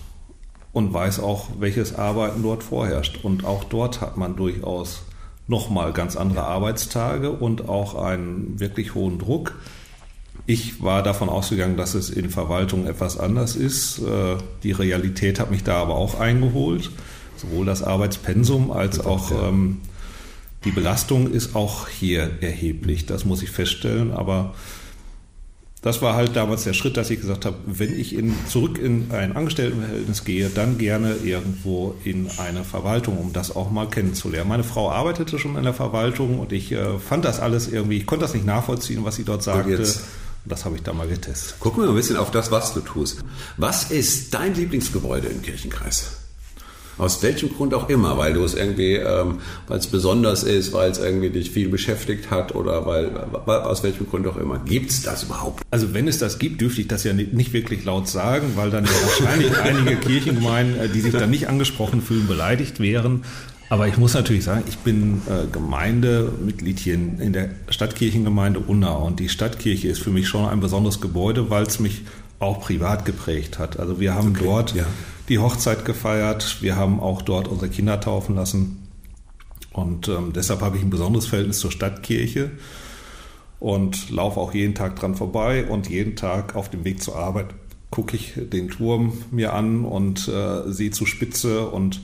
und 0.73 0.93
weiß 0.93 1.21
auch, 1.21 1.49
welches 1.59 1.95
Arbeiten 1.95 2.43
dort 2.43 2.63
vorherrscht. 2.63 3.21
Und 3.23 3.45
auch 3.45 3.65
dort 3.65 4.01
hat 4.01 4.17
man 4.17 4.37
durchaus 4.37 5.03
nochmal 5.47 5.93
ganz 5.93 6.17
andere 6.17 6.45
Arbeitstage 6.45 7.31
und 7.31 7.69
auch 7.69 7.95
einen 7.95 8.59
wirklich 8.59 8.95
hohen 8.95 9.19
Druck. 9.19 9.59
Ich 10.47 10.83
war 10.83 11.03
davon 11.03 11.29
ausgegangen, 11.29 11.77
dass 11.77 11.95
es 11.95 12.11
in 12.11 12.31
Verwaltung 12.31 12.87
etwas 12.87 13.19
anders 13.19 13.55
ist. 13.55 13.99
Äh, 13.99 14.39
die 14.63 14.73
Realität 14.73 15.39
hat 15.39 15.51
mich 15.51 15.63
da 15.63 15.75
aber 15.75 15.95
auch 15.95 16.19
eingeholt. 16.19 16.91
Sowohl 17.43 17.67
das 17.67 17.83
Arbeitspensum 17.83 18.71
als 18.71 19.01
auch 19.01 19.31
ähm, 19.31 19.81
die 20.65 20.71
Belastung 20.71 21.31
ist 21.31 21.57
auch 21.57 21.89
hier 21.89 22.31
erheblich. 22.41 23.07
Das 23.07 23.25
muss 23.25 23.43
ich 23.43 23.51
feststellen. 23.51 24.13
Aber 24.13 24.55
das 25.83 26.01
war 26.01 26.15
halt 26.15 26.37
damals 26.37 26.63
der 26.63 26.73
Schritt, 26.73 26.97
dass 26.97 27.11
ich 27.11 27.21
gesagt 27.21 27.45
habe, 27.45 27.57
wenn 27.67 27.99
ich 27.99 28.15
in, 28.15 28.33
zurück 28.49 28.79
in 28.79 29.11
ein 29.11 29.35
Angestelltenverhältnis 29.35 30.25
gehe, 30.25 30.49
dann 30.49 30.79
gerne 30.79 31.17
irgendwo 31.25 31.97
in 32.05 32.31
eine 32.39 32.63
Verwaltung, 32.63 33.19
um 33.19 33.33
das 33.33 33.55
auch 33.55 33.73
mal 33.73 33.89
kennenzulernen. 33.89 34.49
Meine 34.49 34.63
Frau 34.63 34.93
arbeitete 34.93 35.41
schon 35.41 35.57
in 35.57 35.65
der 35.65 35.75
Verwaltung 35.75 36.39
und 36.39 36.53
ich 36.53 36.71
äh, 36.71 36.99
fand 37.01 37.25
das 37.25 37.41
alles 37.41 37.67
irgendwie, 37.67 37.97
ich 37.97 38.07
konnte 38.07 38.25
das 38.25 38.35
nicht 38.35 38.47
nachvollziehen, 38.47 39.05
was 39.05 39.17
sie 39.17 39.25
dort 39.25 39.43
sagte. 39.43 39.77
Und 39.79 40.51
das 40.51 40.65
habe 40.65 40.77
ich 40.77 40.83
da 40.83 40.93
mal 40.93 41.09
getestet. 41.09 41.57
Gucken 41.59 41.83
wir 41.83 41.87
mal 41.87 41.93
ein 41.93 41.97
bisschen 41.97 42.17
auf 42.17 42.31
das, 42.31 42.53
was 42.53 42.73
du 42.75 42.81
tust. 42.81 43.25
Was 43.57 43.91
ist 43.91 44.35
dein 44.35 44.55
Lieblingsgebäude 44.55 45.27
im 45.27 45.43
Kirchenkreis? 45.43 46.22
Aus 46.99 47.23
welchem 47.23 47.49
Grund 47.55 47.73
auch 47.75 47.89
immer, 47.89 48.19
weil 48.19 48.35
du 48.35 48.45
es 48.45 48.55
irgendwie, 48.55 48.95
ähm, 48.95 49.39
weil 49.67 49.79
es 49.79 49.87
besonders 49.87 50.43
ist, 50.43 50.73
weil 50.73 50.91
es 50.91 50.99
irgendwie 50.99 51.31
dich 51.31 51.51
viel 51.51 51.69
beschäftigt 51.69 52.31
hat 52.31 52.55
oder 52.55 52.87
weil, 52.87 53.11
aus 53.47 53.83
welchem 53.83 54.09
Grund 54.09 54.27
auch 54.27 54.37
immer. 54.37 54.59
Gibt 54.59 54.91
es 54.91 55.03
das 55.03 55.25
überhaupt? 55.25 55.63
Also 55.71 55.95
wenn 55.95 56.07
es 56.07 56.19
das 56.19 56.39
gibt, 56.39 56.61
dürfte 56.61 56.83
ich 56.83 56.89
das 56.89 57.05
ja 57.05 57.13
nicht 57.13 57.53
wirklich 57.53 57.85
laut 57.85 58.09
sagen, 58.09 58.53
weil 58.57 58.71
dann 58.71 58.85
ja 58.85 58.91
wahrscheinlich 58.91 59.57
einige 59.63 59.97
Kirchengemeinden, 59.97 60.81
äh, 60.81 60.89
die 60.89 61.01
sich 61.01 61.13
dann 61.13 61.31
nicht 61.31 61.49
angesprochen 61.49 62.03
fühlen, 62.03 62.27
beleidigt 62.27 62.79
wären. 62.79 63.25
Aber 63.73 63.89
ich 63.89 63.97
muss 63.97 64.13
natürlich 64.13 64.45
sagen, 64.45 64.65
ich 64.69 64.77
bin 64.79 65.23
äh, 65.27 65.47
Gemeindemitglied 65.51 66.79
hier 66.79 66.93
in, 66.93 67.19
in 67.21 67.33
der 67.33 67.49
Stadtkirchengemeinde 67.71 68.61
Unna 68.61 68.93
und 68.93 69.19
die 69.19 69.31
Stadtkirche 69.31 69.89
ist 69.89 70.03
für 70.03 70.11
mich 70.11 70.29
schon 70.29 70.47
ein 70.47 70.61
besonderes 70.61 71.01
Gebäude, 71.01 71.49
weil 71.49 71.63
es 71.63 71.81
mich 71.81 72.03
auch 72.39 72.61
privat 72.61 73.07
geprägt 73.07 73.59
hat. 73.59 73.81
Also 73.81 73.99
wir 73.99 74.15
haben 74.15 74.33
okay, 74.37 74.45
dort 74.45 74.75
ja 74.75 74.85
die 75.33 75.39
Hochzeit 75.39 75.87
gefeiert. 75.87 76.59
Wir 76.61 76.77
haben 76.77 77.01
auch 77.01 77.23
dort 77.23 77.49
unsere 77.49 77.71
Kinder 77.71 77.99
taufen 77.99 78.37
lassen. 78.37 78.87
Und 79.73 80.07
ähm, 80.09 80.35
deshalb 80.35 80.61
habe 80.61 80.77
ich 80.77 80.83
ein 80.83 80.91
besonderes 80.91 81.25
Verhältnis 81.25 81.59
zur 81.59 81.73
Stadtkirche 81.73 82.51
und 83.59 84.11
laufe 84.11 84.39
auch 84.39 84.53
jeden 84.53 84.75
Tag 84.75 84.97
dran 84.97 85.15
vorbei 85.15 85.65
und 85.65 85.89
jeden 85.89 86.17
Tag 86.17 86.55
auf 86.55 86.69
dem 86.69 86.85
Weg 86.85 87.03
zur 87.03 87.17
Arbeit 87.17 87.47
gucke 87.89 88.15
ich 88.15 88.35
den 88.37 88.69
Turm 88.69 89.15
mir 89.31 89.55
an 89.55 89.87
und 89.87 90.29
äh, 90.29 90.71
sehe 90.71 90.91
zu 90.91 91.07
Spitze 91.07 91.67
und 91.67 92.01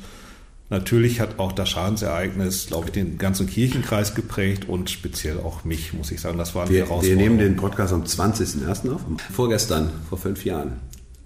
Natürlich 0.70 1.18
hat 1.18 1.38
auch 1.38 1.52
das 1.52 1.70
Schadensereignis, 1.70 2.66
glaube 2.66 2.88
ich, 2.88 2.92
den 2.92 3.16
ganzen 3.16 3.46
Kirchenkreis 3.46 4.14
geprägt 4.14 4.68
und 4.68 4.90
speziell 4.90 5.38
auch 5.38 5.64
mich, 5.64 5.94
muss 5.94 6.10
ich 6.10 6.20
sagen. 6.20 6.36
Das 6.36 6.54
war 6.54 6.64
eine 6.64 6.70
wir, 6.70 6.80
Herausforderung. 6.80 7.18
Wir 7.18 7.24
nehmen 7.24 7.38
den 7.38 7.56
Podcast 7.56 7.94
am 7.94 8.02
20.01. 8.02 8.92
auf. 8.92 9.00
Vorgestern, 9.32 9.88
vor 10.10 10.18
fünf 10.18 10.44
Jahren, 10.44 10.72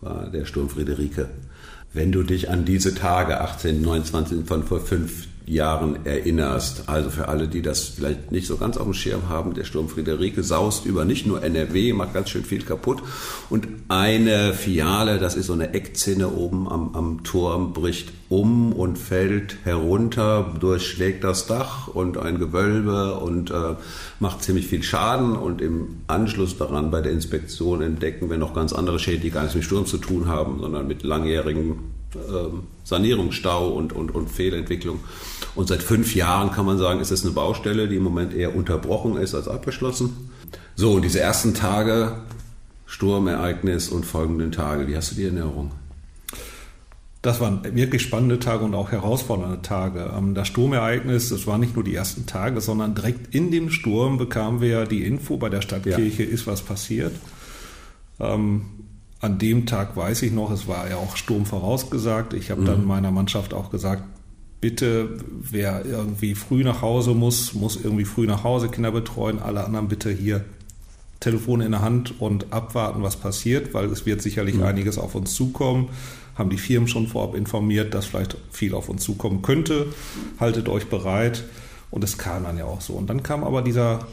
war 0.01 0.31
der 0.31 0.45
Sturm 0.45 0.69
Friederike 0.69 1.29
wenn 1.95 2.13
du 2.13 2.23
dich 2.23 2.51
an 2.51 2.65
diese 2.65 2.95
Tage, 2.95 3.41
18, 3.41 3.83
29 3.83 4.47
von 4.47 4.65
vor 4.65 4.81
fünf 4.81 5.27
Jahren 5.47 6.07
erinnerst. 6.07 6.89
Also 6.89 7.11
für 7.11 7.29
alle, 7.29 7.49
die 7.49 7.63
das 7.63 7.85
vielleicht 7.85 8.33
nicht 8.33 8.47
so 8.47 8.57
ganz 8.57 8.77
auf 8.77 8.85
dem 8.85 8.95
Schirm 8.95 9.29
haben, 9.29 9.55
der 9.55 9.65
Sturm 9.65 9.89
Friederike 9.89 10.43
saust 10.43 10.87
über 10.87 11.05
nicht 11.05 11.27
nur 11.27 11.43
NRW, 11.43 11.93
macht 11.93 12.15
ganz 12.15 12.31
schön 12.31 12.45
viel 12.45 12.63
kaputt. 12.63 13.03
Und 13.51 13.67
eine 13.89 14.55
Fiale, 14.55 15.19
das 15.19 15.35
ist 15.35 15.47
so 15.47 15.53
eine 15.53 15.75
Eckzinne 15.75 16.29
oben 16.31 16.69
am, 16.69 16.95
am 16.95 17.25
Turm, 17.25 17.73
bricht 17.73 18.13
um 18.29 18.73
und 18.73 18.99
fällt 18.99 19.57
herunter, 19.65 20.55
durchschlägt 20.59 21.23
das 21.23 21.47
Dach 21.47 21.89
und 21.89 22.17
ein 22.17 22.39
Gewölbe 22.39 23.17
und 23.17 23.51
äh, 23.51 23.75
macht 24.21 24.43
ziemlich 24.43 24.67
viel 24.67 24.83
Schaden. 24.83 25.37
Und 25.37 25.61
im 25.61 25.99
Anschluss 26.07 26.57
daran 26.57 26.91
bei 26.91 27.03
der 27.03 27.13
Inspektion 27.13 27.83
entdecken 27.83 28.31
wir 28.31 28.39
noch 28.39 28.55
ganz 28.55 28.73
andere 28.73 28.99
Schäden, 28.99 29.23
die 29.23 29.31
gar 29.31 29.43
nichts 29.43 29.55
mit 29.55 29.65
Sturm 29.65 29.85
zu 29.85 29.99
tun 29.99 30.29
haben, 30.29 30.61
sondern 30.61 30.87
mit 30.87 31.03
langjährigen 31.03 31.92
Sanierungsstau 32.85 33.69
und, 33.69 33.93
und, 33.93 34.15
und 34.15 34.31
Fehlentwicklung. 34.31 35.01
Und 35.55 35.69
seit 35.69 35.83
fünf 35.83 36.15
Jahren 36.15 36.51
kann 36.51 36.67
man 36.67 36.79
sagen, 36.79 37.01
ist 37.01 37.11
es 37.11 37.25
eine 37.25 37.33
Baustelle, 37.33 37.89
die 37.89 37.97
im 37.97 38.03
Moment 38.03 38.35
eher 38.35 38.55
unterbrochen 38.55 39.17
ist 39.17 39.35
als 39.35 39.49
abgeschlossen. 39.49 40.31
So, 40.75 40.93
und 40.93 41.03
diese 41.03 41.21
ersten 41.21 41.55
Tage, 41.55 42.17
Sturmereignis 42.87 43.89
und 43.89 44.05
folgenden 44.05 44.53
Tage, 44.53 44.87
wie 44.89 44.97
hast 44.97 45.13
du 45.13 45.15
die 45.17 45.25
in 45.25 45.37
Erinnerung? 45.37 45.73
Das 47.23 47.41
waren 47.41 47.63
wirklich 47.77 48.03
spannende 48.03 48.41
Tage 48.41 48.65
und 48.65 48.75
auch 48.75 48.91
herausfordernde 48.91 49.63
Tage. 49.63 50.13
Ähm, 50.17 50.35
das 50.35 50.49
Sturmereignis, 50.49 51.29
das 51.29 51.47
waren 51.47 51.61
nicht 51.61 51.77
nur 51.77 51.85
die 51.85 51.95
ersten 51.95 52.27
Tage, 52.27 52.61
sondern 52.61 52.97
direkt 52.97 53.33
in 53.33 53.53
dem 53.53 53.71
Sturm 53.71 54.19
bekamen 54.19 54.61
wir 54.61 54.87
die 54.87 55.07
Info 55.07 55.37
bei 55.37 55.49
der 55.49 55.61
Stadtkirche, 55.61 56.25
ja. 56.25 56.29
ist 56.29 56.49
was 56.49 56.63
passiert. 56.63 57.15
Ähm, 58.19 58.82
an 59.23 59.39
dem 59.39 59.67
Tag 59.67 59.97
weiß 59.97 60.23
ich 60.23 60.33
noch, 60.33 60.51
es 60.51 60.67
war 60.67 60.91
ja 60.91 60.97
auch 60.97 61.17
Sturm 61.17 61.47
vorausgesagt. 61.47 62.35
Ich 62.35 62.51
habe 62.51 62.61
mhm. 62.61 62.67
dann 62.67 62.85
meiner 62.85 63.13
Mannschaft 63.13 63.55
auch 63.55 63.71
gesagt, 63.71 64.03
bitte, 64.61 65.17
wer 65.29 65.85
irgendwie 65.87 66.35
früh 66.35 66.65
nach 66.65 66.83
Hause 66.83 67.15
muss, 67.15 67.55
muss 67.55 67.77
irgendwie 67.77 68.05
früh 68.05 68.27
nach 68.27 68.43
Hause 68.43 68.69
Kinder 68.69 68.91
betreuen. 68.91 69.39
Alle 69.39 69.65
anderen 69.65 69.87
bitte 69.87 70.11
hier 70.11 70.45
Telefon 71.21 71.61
in 71.61 71.71
der 71.71 71.83
Hand 71.83 72.21
und 72.21 72.53
abwarten, 72.53 73.05
was 73.05 73.15
passiert, 73.17 73.73
weil 73.75 73.87
es 73.87 74.05
wird 74.07 74.21
sicherlich 74.21 74.57
mhm. 74.57 74.65
einiges 74.65 74.99
auf 74.99 75.15
uns 75.15 75.35
zukommen. 75.35 75.91
Haben 76.35 76.51
die 76.51 76.59
Firmen 76.59 76.89
schon 76.89 77.07
vorab 77.07 77.37
informiert, 77.37 77.95
dass 77.95 78.07
vielleicht 78.07 78.37
viel 78.51 78.75
auf 78.75 78.89
uns 78.89 79.05
zukommen 79.05 79.41
könnte. 79.43 79.87
Haltet 80.41 80.69
euch 80.69 80.87
bereit. 80.87 81.45
Und 81.93 82.03
es 82.03 82.19
kam 82.19 82.43
dann 82.43 82.59
ja 82.59 82.65
auch 82.65 82.81
so. 82.81 82.95
Und 82.95 83.09
dann 83.09 83.23
kam 83.23 83.45
aber 83.45 83.63
dieser 83.63 84.09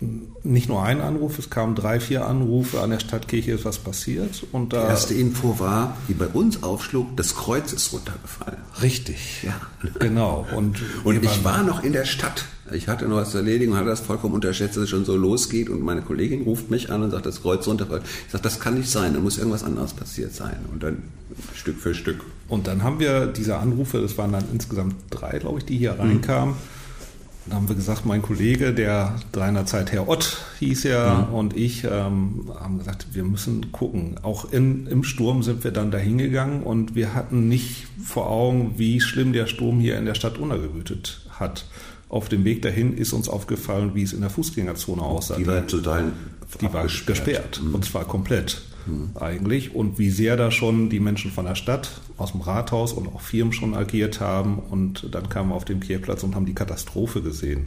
nicht 0.00 0.68
nur 0.68 0.82
ein 0.82 1.00
Anruf, 1.00 1.38
es 1.40 1.50
kamen 1.50 1.74
drei, 1.74 1.98
vier 1.98 2.26
Anrufe, 2.26 2.80
an 2.80 2.90
der 2.90 3.00
Stadtkirche 3.00 3.52
ist 3.52 3.64
was 3.64 3.78
passiert. 3.78 4.44
Und 4.52 4.72
da 4.72 4.82
die 4.82 4.88
erste 4.88 5.14
Info 5.14 5.58
war, 5.58 5.96
die 6.08 6.14
bei 6.14 6.28
uns 6.28 6.62
aufschlug, 6.62 7.16
das 7.16 7.34
Kreuz 7.34 7.72
ist 7.72 7.92
runtergefallen. 7.92 8.58
Richtig, 8.80 9.42
ja. 9.42 9.60
genau. 9.98 10.46
Und, 10.56 10.80
und 11.02 11.24
ich 11.24 11.42
war 11.44 11.64
noch 11.64 11.82
in 11.82 11.92
der 11.92 12.04
Stadt. 12.04 12.44
Ich 12.72 12.86
hatte 12.86 13.08
noch 13.08 13.16
was 13.16 13.30
zu 13.30 13.38
erledigen 13.38 13.72
und 13.72 13.78
hatte 13.78 13.88
das 13.88 14.00
vollkommen 14.00 14.34
unterschätzt, 14.34 14.76
dass 14.76 14.84
es 14.84 14.90
schon 14.90 15.04
so 15.04 15.16
losgeht. 15.16 15.68
Und 15.68 15.82
meine 15.82 16.02
Kollegin 16.02 16.42
ruft 16.42 16.70
mich 16.70 16.92
an 16.92 17.02
und 17.02 17.10
sagt, 17.10 17.26
das 17.26 17.42
Kreuz 17.42 17.66
runterfällt. 17.66 18.02
Ich 18.26 18.32
sage, 18.32 18.42
das 18.42 18.60
kann 18.60 18.74
nicht 18.74 18.90
sein, 18.90 19.14
da 19.14 19.20
muss 19.20 19.38
irgendwas 19.38 19.64
anderes 19.64 19.94
passiert 19.94 20.32
sein. 20.32 20.58
Und 20.72 20.82
dann 20.82 21.02
Stück 21.54 21.78
für 21.78 21.94
Stück. 21.94 22.24
Und 22.48 22.68
dann 22.68 22.84
haben 22.84 23.00
wir 23.00 23.26
diese 23.26 23.56
Anrufe, 23.58 24.00
das 24.00 24.16
waren 24.16 24.32
dann 24.32 24.44
insgesamt 24.52 24.94
drei, 25.10 25.38
glaube 25.38 25.58
ich, 25.58 25.64
die 25.64 25.78
hier 25.78 25.98
reinkamen. 25.98 26.54
Mhm 26.54 26.77
da 27.48 27.56
haben 27.56 27.68
wir 27.68 27.76
gesagt, 27.76 28.04
mein 28.04 28.22
Kollege, 28.22 28.72
der 28.72 29.16
seinerzeit 29.34 29.92
Herr 29.92 30.08
Ott 30.08 30.38
hieß 30.58 30.84
er, 30.86 31.26
mhm. 31.28 31.34
und 31.34 31.56
ich 31.56 31.84
ähm, 31.84 32.50
haben 32.58 32.78
gesagt, 32.78 33.08
wir 33.12 33.24
müssen 33.24 33.72
gucken. 33.72 34.16
Auch 34.22 34.52
in, 34.52 34.86
im 34.86 35.04
Sturm 35.04 35.42
sind 35.42 35.64
wir 35.64 35.70
dann 35.70 35.90
dahin 35.90 36.18
gegangen 36.18 36.62
und 36.62 36.94
wir 36.94 37.14
hatten 37.14 37.48
nicht 37.48 37.86
vor 38.04 38.30
Augen, 38.30 38.74
wie 38.76 39.00
schlimm 39.00 39.32
der 39.32 39.46
Sturm 39.46 39.80
hier 39.80 39.98
in 39.98 40.04
der 40.04 40.14
Stadt 40.14 40.38
untergewütet 40.38 41.20
hat. 41.30 41.64
Auf 42.08 42.28
dem 42.28 42.44
Weg 42.44 42.62
dahin 42.62 42.96
ist 42.96 43.12
uns 43.12 43.28
aufgefallen, 43.28 43.94
wie 43.94 44.02
es 44.02 44.12
in 44.12 44.22
der 44.22 44.30
Fußgängerzone 44.30 45.02
aussah. 45.02 45.36
Die 45.36 45.46
war 45.46 45.66
total 45.66 46.12
die 46.60 46.72
war 46.72 46.86
gesperrt, 46.86 47.60
mhm. 47.62 47.74
und 47.74 47.84
zwar 47.84 48.04
komplett 48.04 48.62
mhm. 48.88 49.10
eigentlich. 49.14 49.74
Und 49.74 49.98
wie 49.98 50.10
sehr 50.10 50.36
da 50.36 50.50
schon 50.50 50.90
die 50.90 51.00
Menschen 51.00 51.30
von 51.30 51.44
der 51.44 51.54
Stadt, 51.54 52.00
aus 52.16 52.32
dem 52.32 52.40
Rathaus 52.40 52.92
und 52.92 53.08
auch 53.08 53.20
Firmen 53.20 53.52
schon 53.52 53.74
agiert 53.74 54.20
haben. 54.20 54.58
Und 54.58 55.14
dann 55.14 55.28
kamen 55.28 55.50
wir 55.50 55.54
auf 55.54 55.64
den 55.64 55.80
Kehrplatz 55.80 56.22
und 56.22 56.34
haben 56.34 56.46
die 56.46 56.54
Katastrophe 56.54 57.22
gesehen. 57.22 57.66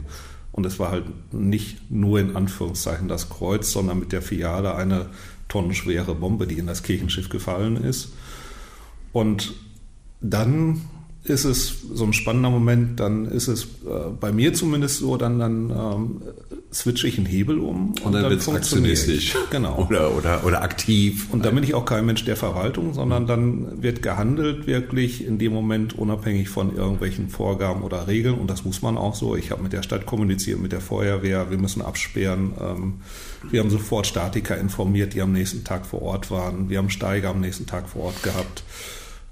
Und 0.52 0.66
es 0.66 0.78
war 0.78 0.90
halt 0.90 1.04
nicht 1.32 1.90
nur 1.90 2.20
in 2.20 2.36
Anführungszeichen 2.36 3.08
das 3.08 3.30
Kreuz, 3.30 3.72
sondern 3.72 3.98
mit 3.98 4.12
der 4.12 4.20
Fiale 4.20 4.74
eine 4.74 5.06
tonnenschwere 5.48 6.14
Bombe, 6.14 6.46
die 6.46 6.58
in 6.58 6.66
das 6.66 6.82
Kirchenschiff 6.82 7.28
gefallen 7.28 7.82
ist. 7.82 8.12
Und 9.12 9.54
dann 10.20 10.82
ist 11.24 11.44
es 11.44 11.74
so 11.94 12.04
ein 12.04 12.12
spannender 12.12 12.50
Moment, 12.50 12.98
dann 12.98 13.26
ist 13.26 13.46
es 13.46 13.64
äh, 13.64 14.10
bei 14.18 14.32
mir 14.32 14.54
zumindest 14.54 14.98
so, 14.98 15.16
dann, 15.16 15.38
dann 15.38 15.70
ähm, 15.70 16.22
switche 16.72 17.06
ich 17.06 17.16
einen 17.16 17.26
Hebel 17.26 17.60
um 17.60 17.90
und, 17.90 18.00
und 18.00 18.12
dann, 18.12 18.22
dann 18.22 18.30
wird 18.30 18.40
es 18.40 18.48
aktionistisch. 18.48 19.36
Genau. 19.50 19.86
Oder, 19.86 20.16
oder, 20.16 20.44
oder 20.44 20.62
aktiv. 20.62 21.28
Und 21.30 21.44
dann 21.44 21.54
bin 21.54 21.62
ich 21.62 21.74
auch 21.74 21.84
kein 21.84 22.06
Mensch 22.06 22.24
der 22.24 22.36
Verwaltung, 22.36 22.92
sondern 22.92 23.26
dann 23.28 23.82
wird 23.82 24.02
gehandelt 24.02 24.66
wirklich 24.66 25.24
in 25.24 25.38
dem 25.38 25.52
Moment 25.52 25.96
unabhängig 25.96 26.48
von 26.48 26.74
irgendwelchen 26.74 27.28
Vorgaben 27.28 27.82
oder 27.82 28.08
Regeln 28.08 28.34
und 28.34 28.50
das 28.50 28.64
muss 28.64 28.82
man 28.82 28.98
auch 28.98 29.14
so. 29.14 29.36
Ich 29.36 29.52
habe 29.52 29.62
mit 29.62 29.72
der 29.72 29.84
Stadt 29.84 30.06
kommuniziert, 30.06 30.58
mit 30.58 30.72
der 30.72 30.80
Feuerwehr, 30.80 31.50
wir 31.50 31.58
müssen 31.58 31.82
absperren. 31.82 32.52
Ähm, 32.60 32.94
wir 33.48 33.60
haben 33.60 33.70
sofort 33.70 34.08
Statiker 34.08 34.56
informiert, 34.56 35.14
die 35.14 35.22
am 35.22 35.32
nächsten 35.32 35.62
Tag 35.62 35.86
vor 35.86 36.02
Ort 36.02 36.32
waren. 36.32 36.68
Wir 36.68 36.78
haben 36.78 36.90
Steiger 36.90 37.30
am 37.30 37.40
nächsten 37.40 37.66
Tag 37.66 37.88
vor 37.88 38.04
Ort 38.06 38.22
gehabt. 38.24 38.64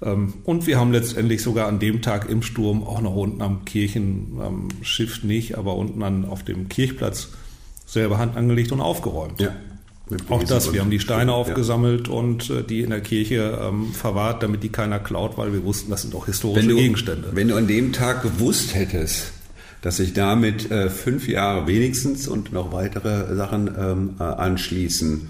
Ähm, 0.01 0.33
und 0.43 0.67
wir 0.67 0.79
haben 0.79 0.91
letztendlich 0.91 1.41
sogar 1.41 1.67
an 1.67 1.79
dem 1.79 2.01
Tag 2.01 2.29
im 2.29 2.41
Sturm 2.41 2.83
auch 2.83 3.01
noch 3.01 3.15
unten 3.15 3.41
am 3.41 3.65
Kirchenschiff 3.65 5.23
nicht, 5.23 5.57
aber 5.57 5.75
unten 5.75 6.01
an, 6.03 6.25
auf 6.25 6.43
dem 6.43 6.69
Kirchplatz 6.69 7.29
selber 7.85 8.17
Hand 8.17 8.37
angelegt 8.37 8.71
und 8.71 8.81
aufgeräumt. 8.81 9.39
Ja. 9.41 9.55
Auch 10.29 10.43
das, 10.43 10.73
wir 10.73 10.81
haben 10.81 10.91
die 10.91 10.99
Steine 10.99 11.31
aufgesammelt 11.31 12.07
ja. 12.07 12.13
und 12.13 12.49
äh, 12.49 12.63
die 12.63 12.81
in 12.81 12.89
der 12.89 12.99
Kirche 12.99 13.59
ähm, 13.61 13.93
verwahrt, 13.93 14.43
damit 14.43 14.61
die 14.61 14.69
keiner 14.69 14.99
klaut, 14.99 15.37
weil 15.37 15.53
wir 15.53 15.63
wussten, 15.63 15.89
das 15.89 16.01
sind 16.01 16.13
auch 16.15 16.25
historische 16.25 16.67
wenn 16.67 16.75
du, 16.75 16.81
Gegenstände. 16.81 17.29
Wenn 17.31 17.47
du 17.47 17.55
an 17.55 17.67
dem 17.67 17.93
Tag 17.93 18.21
gewusst 18.21 18.75
hättest, 18.75 19.31
dass 19.81 19.97
sich 19.97 20.13
damit 20.13 20.69
äh, 20.69 20.89
fünf 20.89 21.29
Jahre 21.29 21.65
wenigstens 21.65 22.27
und 22.27 22.51
noch 22.51 22.73
weitere 22.73 23.35
Sachen 23.35 23.73
ähm, 23.77 24.15
äh, 24.19 24.23
anschließen, 24.23 25.29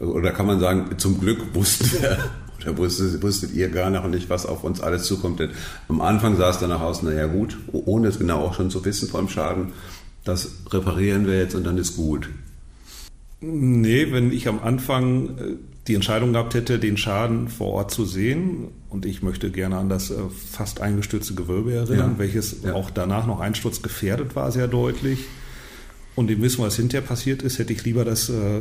oder 0.00 0.32
kann 0.32 0.46
man 0.46 0.58
sagen, 0.58 0.98
zum 0.98 1.20
Glück 1.20 1.54
wussten 1.54 2.00
wir, 2.00 2.18
da 2.64 2.76
wusstet, 2.76 3.22
wusstet 3.22 3.52
ihr 3.54 3.68
gar 3.68 3.90
noch 3.90 4.08
nicht, 4.08 4.30
was 4.30 4.46
auf 4.46 4.64
uns 4.64 4.80
alles 4.80 5.04
zukommt. 5.04 5.40
Denn 5.40 5.50
am 5.88 6.00
Anfang 6.00 6.36
sah 6.36 6.50
es 6.50 6.58
danach 6.58 6.80
aus, 6.80 7.02
naja 7.02 7.26
gut, 7.26 7.58
ohne 7.72 8.08
es 8.08 8.18
genau 8.18 8.40
auch 8.40 8.54
schon 8.54 8.70
zu 8.70 8.84
wissen 8.84 9.08
vor 9.08 9.20
dem 9.20 9.28
Schaden, 9.28 9.72
das 10.24 10.56
reparieren 10.70 11.26
wir 11.26 11.38
jetzt 11.38 11.54
und 11.54 11.64
dann 11.64 11.78
ist 11.78 11.96
gut. 11.96 12.28
Nee, 13.40 14.10
wenn 14.10 14.32
ich 14.32 14.48
am 14.48 14.60
Anfang 14.60 15.28
äh, 15.38 15.56
die 15.86 15.94
Entscheidung 15.94 16.32
gehabt 16.32 16.54
hätte, 16.54 16.78
den 16.78 16.96
Schaden 16.96 17.48
vor 17.48 17.72
Ort 17.72 17.90
zu 17.90 18.04
sehen, 18.04 18.68
und 18.88 19.04
ich 19.04 19.22
möchte 19.22 19.50
gerne 19.50 19.76
an 19.76 19.88
das 19.88 20.10
äh, 20.10 20.14
fast 20.50 20.80
eingestürzte 20.80 21.34
Gewölbe 21.34 21.74
erinnern, 21.74 22.12
ja. 22.12 22.18
welches 22.18 22.62
ja. 22.62 22.74
auch 22.74 22.90
danach 22.90 23.26
noch 23.26 23.40
einsturzgefährdet 23.40 24.34
war, 24.34 24.50
sehr 24.50 24.68
deutlich. 24.68 25.18
Und 26.14 26.28
dem 26.28 26.40
Wissen, 26.42 26.62
was 26.62 26.76
hinterher 26.76 27.06
passiert 27.06 27.42
ist, 27.42 27.58
hätte 27.58 27.72
ich 27.72 27.84
lieber 27.84 28.04
das 28.04 28.28
äh, 28.28 28.60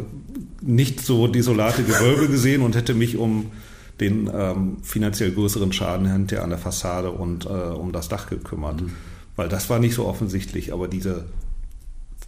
nicht 0.62 1.02
so 1.02 1.28
desolate 1.28 1.84
Gewölbe 1.84 2.28
gesehen 2.28 2.62
und 2.62 2.76
hätte 2.76 2.96
mich 2.96 3.16
um 3.16 3.52
den 4.00 4.30
ähm, 4.34 4.78
finanziell 4.82 5.32
größeren 5.32 5.72
Schaden 5.72 6.12
hinterher 6.12 6.44
an 6.44 6.50
der 6.50 6.60
Fassade 6.60 7.12
und 7.12 7.46
äh, 7.46 7.50
um 7.50 7.92
das 7.92 8.10
Dach 8.10 8.28
gekümmert. 8.30 8.82
Mhm. 8.82 8.92
Weil 9.36 9.50
das 9.50 9.70
war 9.70 9.80
nicht 9.80 9.96
so 9.96 10.06
offensichtlich, 10.06 10.74
aber 10.74 10.88
diese, 10.88 11.26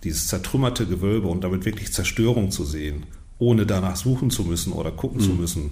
dieses 0.03 0.27
zertrümmerte 0.27 0.85
Gewölbe 0.85 1.27
und 1.27 1.43
damit 1.43 1.65
wirklich 1.65 1.93
Zerstörung 1.93 2.51
zu 2.51 2.65
sehen, 2.65 3.05
ohne 3.39 3.65
danach 3.65 3.95
suchen 3.95 4.29
zu 4.29 4.43
müssen 4.43 4.73
oder 4.73 4.91
gucken 4.91 5.21
mhm. 5.21 5.25
zu 5.25 5.31
müssen, 5.31 5.71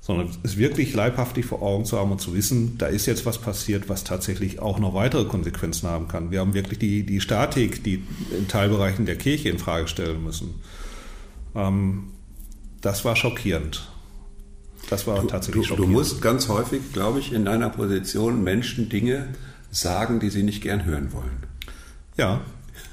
sondern 0.00 0.30
es 0.44 0.56
wirklich 0.56 0.94
leibhaftig 0.94 1.46
vor 1.46 1.62
Augen 1.62 1.84
zu 1.84 1.98
haben 1.98 2.12
und 2.12 2.20
zu 2.20 2.32
wissen, 2.32 2.78
da 2.78 2.86
ist 2.86 3.06
jetzt 3.06 3.26
was 3.26 3.38
passiert, 3.38 3.88
was 3.88 4.04
tatsächlich 4.04 4.60
auch 4.60 4.78
noch 4.78 4.94
weitere 4.94 5.24
Konsequenzen 5.24 5.88
haben 5.88 6.06
kann. 6.06 6.30
Wir 6.30 6.40
haben 6.40 6.54
wirklich 6.54 6.78
die, 6.78 7.04
die 7.04 7.20
Statik, 7.20 7.82
die 7.82 8.04
in 8.38 8.46
Teilbereichen 8.46 9.04
der 9.04 9.16
Kirche 9.16 9.48
in 9.48 9.58
Frage 9.58 9.88
stellen 9.88 10.22
müssen. 10.22 10.54
Ähm, 11.56 12.04
das 12.82 13.04
war 13.04 13.16
schockierend. 13.16 13.90
Das 14.88 15.06
war 15.06 15.20
du, 15.20 15.26
tatsächlich 15.26 15.68
du, 15.68 15.76
du 15.76 15.86
musst 15.86 16.22
ganz 16.22 16.48
häufig, 16.48 16.92
glaube 16.92 17.18
ich, 17.18 17.32
in 17.32 17.44
deiner 17.44 17.70
Position 17.70 18.42
Menschen 18.44 18.88
Dinge 18.88 19.28
sagen, 19.70 20.20
die 20.20 20.30
sie 20.30 20.42
nicht 20.42 20.62
gern 20.62 20.84
hören 20.84 21.12
wollen. 21.12 21.44
Ja, 22.16 22.40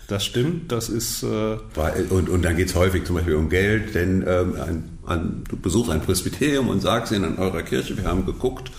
das 0.08 0.26
stimmt. 0.26 0.72
Das 0.72 0.90
ist. 0.90 1.24
Äh 1.24 1.58
und, 2.10 2.30
und 2.30 2.42
dann 2.44 2.58
geht 2.58 2.70
es 2.70 2.76
häufig 2.76 3.06
zum 3.06 3.16
Beispiel 3.16 3.36
um 3.36 3.50
Geld, 3.50 3.96
denn 3.96 4.24
ähm, 4.28 4.56
ein, 4.56 4.98
ein, 5.06 5.44
du 5.48 5.58
besuchst 5.58 5.90
ein 5.92 6.02
Presbyterium 6.02 6.68
und 6.68 6.82
sagst 6.82 7.12
ihnen 7.12 7.36
in 7.36 7.38
eurer 7.38 7.64
Kirche, 7.64 7.98
wir 7.98 8.06
haben 8.06 8.26
geguckt, 8.26 8.72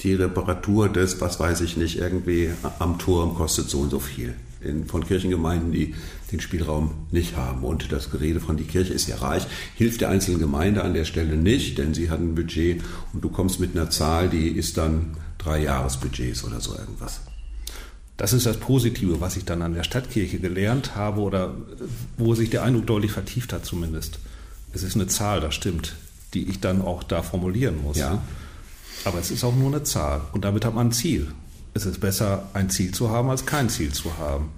die 0.00 0.14
Reparatur 0.14 0.88
des, 0.88 1.20
was 1.20 1.38
weiß 1.38 1.60
ich 1.60 1.76
nicht, 1.76 1.98
irgendwie 1.98 2.50
am 2.78 2.98
Turm 2.98 3.34
kostet 3.34 3.68
so 3.68 3.80
und 3.80 3.90
so 3.90 4.00
viel. 4.00 4.34
In, 4.62 4.86
von 4.86 5.06
Kirchengemeinden, 5.06 5.72
die 5.72 5.94
den 6.30 6.40
Spielraum 6.40 7.06
nicht 7.10 7.36
haben. 7.36 7.64
Und 7.64 7.92
das 7.92 8.10
Gerede 8.10 8.40
von 8.40 8.56
die 8.56 8.64
Kirche 8.64 8.92
ist 8.92 9.08
ja 9.08 9.16
reich, 9.16 9.46
hilft 9.74 10.00
der 10.00 10.10
einzelnen 10.10 10.40
Gemeinde 10.40 10.82
an 10.82 10.94
der 10.94 11.04
Stelle 11.04 11.36
nicht, 11.36 11.78
denn 11.78 11.94
sie 11.94 12.10
hat 12.10 12.20
ein 12.20 12.34
Budget 12.34 12.82
und 13.12 13.22
du 13.22 13.28
kommst 13.28 13.60
mit 13.60 13.76
einer 13.76 13.90
Zahl, 13.90 14.28
die 14.28 14.48
ist 14.48 14.76
dann 14.76 15.16
drei 15.38 15.62
Jahresbudgets 15.62 16.44
oder 16.44 16.60
so 16.60 16.76
irgendwas. 16.76 17.20
Das 18.16 18.34
ist 18.34 18.44
das 18.44 18.58
Positive, 18.58 19.20
was 19.22 19.38
ich 19.38 19.46
dann 19.46 19.62
an 19.62 19.72
der 19.72 19.82
Stadtkirche 19.82 20.38
gelernt 20.38 20.94
habe 20.94 21.22
oder 21.22 21.54
wo 22.18 22.34
sich 22.34 22.50
der 22.50 22.62
Eindruck 22.62 22.86
deutlich 22.86 23.12
vertieft 23.12 23.52
hat 23.52 23.64
zumindest. 23.64 24.18
Es 24.72 24.82
ist 24.82 24.94
eine 24.94 25.06
Zahl, 25.06 25.40
das 25.40 25.54
stimmt, 25.54 25.96
die 26.34 26.48
ich 26.48 26.60
dann 26.60 26.82
auch 26.82 27.02
da 27.02 27.22
formulieren 27.22 27.82
muss. 27.82 27.96
Ja. 27.96 28.22
Aber 29.06 29.18
es 29.18 29.30
ist 29.30 29.42
auch 29.42 29.56
nur 29.56 29.68
eine 29.68 29.84
Zahl 29.84 30.20
und 30.32 30.44
damit 30.44 30.66
hat 30.66 30.74
man 30.74 30.88
ein 30.88 30.92
Ziel. 30.92 31.28
Es 31.72 31.86
ist 31.86 32.00
besser, 32.00 32.50
ein 32.52 32.68
Ziel 32.68 32.92
zu 32.92 33.08
haben, 33.08 33.30
als 33.30 33.46
kein 33.46 33.70
Ziel 33.70 33.92
zu 33.92 34.18
haben. 34.18 34.50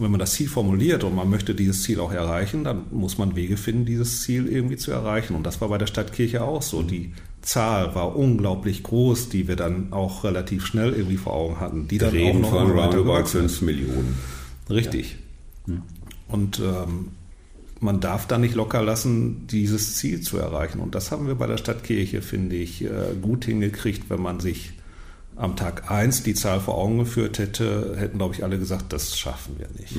Und 0.00 0.04
wenn 0.04 0.12
man 0.12 0.20
das 0.20 0.32
Ziel 0.32 0.48
formuliert 0.48 1.04
und 1.04 1.14
man 1.14 1.28
möchte 1.28 1.54
dieses 1.54 1.82
Ziel 1.82 2.00
auch 2.00 2.10
erreichen, 2.10 2.64
dann 2.64 2.84
muss 2.90 3.18
man 3.18 3.36
Wege 3.36 3.58
finden, 3.58 3.84
dieses 3.84 4.22
Ziel 4.22 4.48
irgendwie 4.48 4.78
zu 4.78 4.92
erreichen. 4.92 5.34
Und 5.34 5.44
das 5.44 5.60
war 5.60 5.68
bei 5.68 5.76
der 5.76 5.86
Stadtkirche 5.86 6.42
auch 6.42 6.62
so. 6.62 6.82
Die 6.82 7.12
Zahl 7.42 7.94
war 7.94 8.16
unglaublich 8.16 8.82
groß, 8.82 9.28
die 9.28 9.46
wir 9.46 9.56
dann 9.56 9.92
auch 9.92 10.24
relativ 10.24 10.64
schnell 10.64 10.94
irgendwie 10.94 11.18
vor 11.18 11.34
Augen 11.34 11.60
hatten. 11.60 11.86
Die 11.86 11.98
dann 11.98 12.12
Reden 12.12 12.46
auch 12.46 12.50
noch 12.52 12.60
von 12.60 12.70
roundabout 12.70 13.24
ist. 13.24 13.32
5 13.32 13.60
Millionen. 13.60 14.16
Richtig. 14.70 15.18
Und 16.28 16.60
ähm, 16.60 17.08
man 17.80 18.00
darf 18.00 18.26
da 18.26 18.38
nicht 18.38 18.54
locker 18.54 18.82
lassen, 18.82 19.48
dieses 19.48 19.96
Ziel 19.96 20.22
zu 20.22 20.38
erreichen. 20.38 20.80
Und 20.80 20.94
das 20.94 21.10
haben 21.10 21.26
wir 21.26 21.34
bei 21.34 21.46
der 21.46 21.58
Stadtkirche, 21.58 22.22
finde 22.22 22.56
ich, 22.56 22.82
äh, 22.86 22.88
gut 23.20 23.44
hingekriegt, 23.44 24.08
wenn 24.08 24.22
man 24.22 24.40
sich 24.40 24.72
am 25.40 25.56
Tag 25.56 25.90
1 25.90 26.22
die 26.22 26.34
Zahl 26.34 26.60
vor 26.60 26.76
Augen 26.76 26.98
geführt 26.98 27.38
hätte, 27.38 27.96
hätten, 27.98 28.18
glaube 28.18 28.34
ich, 28.34 28.44
alle 28.44 28.58
gesagt, 28.58 28.92
das 28.92 29.18
schaffen 29.18 29.56
wir 29.58 29.68
nicht. 29.78 29.96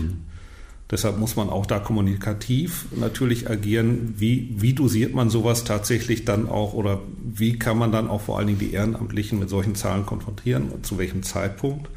Deshalb 0.92 1.18
muss 1.18 1.38
man 1.38 1.50
auch 1.50 1.66
da 1.66 1.80
kommunikativ 1.80 2.86
natürlich 2.94 3.50
agieren. 3.50 4.16
Wie, 4.18 4.54
wie 4.58 4.74
dosiert 4.74 5.14
man 5.14 5.30
sowas 5.30 5.64
tatsächlich 5.64 6.26
dann 6.26 6.50
auch 6.50 6.74
oder 6.74 7.00
wie 7.24 7.58
kann 7.58 7.78
man 7.78 7.94
dann 7.94 8.10
auch 8.10 8.22
vor 8.22 8.38
allen 8.38 8.48
Dingen 8.48 8.60
die 8.60 8.74
Ehrenamtlichen 8.74 9.40
mit 9.40 9.50
solchen 9.50 9.76
Zahlen 9.76 10.06
konfrontieren 10.06 10.70
und 10.70 10.86
zu 10.86 10.98
welchem 10.98 11.24
Zeitpunkt? 11.24 11.90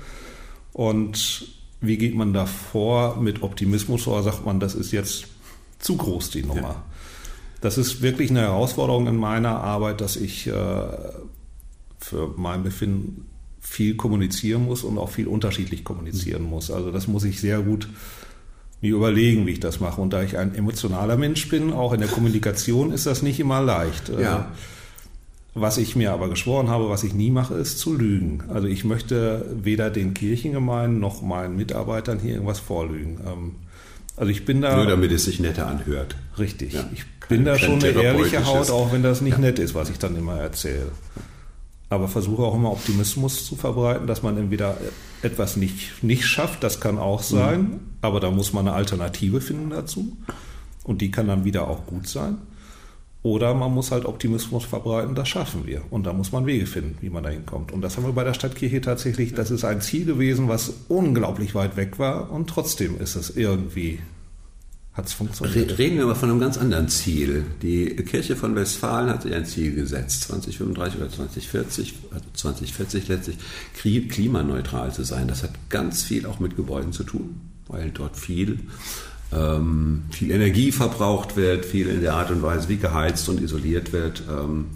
Und 0.73 1.49
wie 1.81 1.99
geht 1.99 2.15
man 2.15 2.33
da 2.33 2.47
vor 2.47 3.21
mit 3.21 3.43
Optimismus 3.43 4.07
oder 4.07 4.23
sagt 4.23 4.47
man, 4.47 4.61
das 4.61 4.77
ist 4.77 4.93
jetzt 4.93 5.27
zu 5.81 5.97
groß 5.97 6.31
die 6.31 6.45
Nummer? 6.45 6.61
Ja. 6.61 6.85
Das 7.61 7.79
ist 7.79 8.01
wirklich 8.01 8.31
eine 8.31 8.43
Herausforderung 8.43 9.09
in 9.09 9.17
meiner 9.17 9.61
Arbeit, 9.61 10.01
dass 10.01 10.15
ich 10.15 10.47
äh, 10.47 10.53
für 11.99 12.35
mein 12.37 12.63
Befinden 12.63 13.27
viel 13.67 13.97
kommunizieren 13.97 14.65
muss 14.67 14.85
und 14.85 14.99
auch 14.99 15.11
viel 15.11 15.27
unterschiedlich 15.27 15.83
kommunizieren 15.85 16.43
muss. 16.45 16.71
Also 16.71 16.91
das 16.93 17.09
muss 17.09 17.25
ich 17.25 17.41
sehr 17.41 17.61
gut 17.61 17.89
mir 18.81 18.95
überlegen, 18.95 19.47
wie 19.47 19.53
ich 19.53 19.61
das 19.61 19.81
mache. 19.81 20.01
Und 20.01 20.13
da 20.13 20.23
ich 20.23 20.37
ein 20.37 20.55
emotionaler 20.55 21.17
Mensch 21.17 21.49
bin, 21.49 21.73
auch 21.73 21.93
in 21.95 22.01
der 22.01 22.09
Kommunikation 22.09 22.93
ist 22.93 23.07
das 23.07 23.23
nicht 23.23 23.41
immer 23.41 23.63
leicht. 23.63 24.11
Ja. 24.11 24.39
Äh, 24.41 24.45
Was 25.57 25.79
ich 25.79 25.95
mir 25.97 26.13
aber 26.13 26.29
geschworen 26.29 26.69
habe, 26.69 26.91
was 26.91 27.05
ich 27.05 27.15
nie 27.15 27.31
mache, 27.31 27.55
ist 27.55 27.79
zu 27.79 27.95
lügen. 27.97 28.43
Also 28.53 28.67
ich 28.67 28.85
möchte 28.85 29.47
weder 29.63 29.89
den 29.89 30.13
Kirchengemeinden 30.13 31.01
noch 31.01 31.23
meinen 31.23 31.57
Mitarbeitern 31.57 32.19
hier 32.21 32.35
irgendwas 32.35 32.59
vorlügen. 32.61 33.21
Ähm, 33.27 33.53
Also 34.17 34.31
ich 34.31 34.45
bin 34.45 34.61
da 34.61 34.77
Nur 34.77 34.87
damit 34.87 35.11
es 35.13 35.25
sich 35.25 35.41
netter 35.41 35.67
anhört. 35.67 36.15
richtig. 36.39 36.75
Ja. 36.75 36.85
Ich 36.93 37.05
bin 37.29 37.45
da 37.45 37.59
schon 37.59 37.83
eine 37.83 37.89
ehrliche 38.03 38.45
Haut, 38.47 38.69
auch 38.71 38.93
wenn 38.93 39.03
das 39.03 39.21
nicht 39.23 39.35
Ja. 39.35 39.39
nett 39.41 39.59
ist, 39.59 39.75
was 39.75 39.89
ich 39.91 39.99
dann 39.99 40.15
immer 40.17 40.37
erzähle. 40.39 40.93
Aber 41.91 42.09
versuche 42.09 42.43
auch 42.43 42.55
immer 42.55 42.73
Optimismus 42.73 43.47
zu 43.47 43.57
verbreiten, 43.57 44.07
dass 44.07 44.23
man 44.23 44.37
entweder 44.37 44.77
etwas 45.23 45.57
nicht, 45.57 46.03
nicht 46.03 46.25
schafft, 46.27 46.63
das 46.65 46.81
kann 46.81 46.99
auch 46.99 47.23
sein, 47.23 47.61
Mhm. 47.61 47.81
aber 48.01 48.21
da 48.21 48.31
muss 48.31 48.53
man 48.53 48.67
eine 48.67 48.77
Alternative 48.77 49.41
finden 49.41 49.71
dazu. 49.71 50.17
Und 50.83 51.01
die 51.01 51.11
kann 51.11 51.29
dann 51.29 51.45
wieder 51.45 51.69
auch 51.69 51.87
gut 51.87 52.09
sein. 52.09 52.39
Oder 53.23 53.55
man 53.55 53.73
muss 53.73 53.91
halt 53.91 54.05
Optimismus 54.05 54.65
verbreiten, 54.67 55.15
das 55.15 55.29
schaffen 55.31 55.67
wir. 55.67 55.81
Und 55.89 56.05
da 56.05 56.13
muss 56.13 56.31
man 56.31 56.45
Wege 56.45 56.67
finden, 56.67 56.99
wie 57.01 57.09
man 57.09 57.23
da 57.23 57.31
hinkommt. 57.31 57.73
Und 57.73 57.81
das 57.81 57.97
haben 57.97 58.05
wir 58.05 58.13
bei 58.13 58.25
der 58.25 58.35
Stadtkirche 58.35 58.83
tatsächlich, 58.83 59.33
das 59.33 59.51
ist 59.51 59.65
ein 59.65 59.81
Ziel 59.81 60.05
gewesen, 60.05 60.49
was 60.49 60.75
unglaublich 60.89 61.55
weit 61.55 61.77
weg 61.79 61.99
war. 61.99 62.31
Und 62.31 62.51
trotzdem 62.51 63.01
ist 63.01 63.17
es 63.17 63.35
irgendwie, 63.35 64.01
hat 64.95 65.07
es 65.07 65.13
funktioniert. 65.13 65.73
Re- 65.73 65.79
Reden 65.79 65.99
wir 65.99 66.07
mal 66.07 66.15
von 66.15 66.31
einem 66.31 66.39
ganz 66.41 66.57
anderen 66.57 66.89
Ziel. 66.89 67.45
Die 67.63 67.87
Kirche 67.97 68.37
von 68.37 68.55
Westfalen 68.55 69.09
hat 69.11 69.23
sich 69.23 69.35
ein 69.35 69.45
Ziel 69.45 69.75
gesetzt, 69.75 70.23
2035 70.23 71.01
oder 71.01 71.11
2040, 71.11 71.95
also 72.13 72.25
2040 72.33 73.09
letztlich, 73.09 73.37
klimaneutral 74.09 74.93
zu 74.93 75.03
sein. 75.03 75.27
Das 75.27 75.43
hat 75.43 75.51
ganz 75.69 76.03
viel 76.03 76.27
auch 76.27 76.39
mit 76.39 76.57
Gebäuden 76.57 76.93
zu 76.93 77.03
tun, 77.03 77.41
weil 77.67 77.91
dort 77.91 78.17
viel, 78.17 78.61
ähm, 79.33 80.05
viel 80.11 80.31
Energie 80.31 80.71
verbraucht 80.71 81.37
wird, 81.37 81.65
viel 81.65 81.89
in 81.89 82.01
der 82.01 82.15
Art 82.15 82.31
und 82.31 82.43
Weise, 82.43 82.69
wie 82.69 82.77
geheizt 82.77 83.29
und 83.29 83.41
isoliert 83.41 83.93
wird. 83.93 84.23
Ähm, 84.31 84.67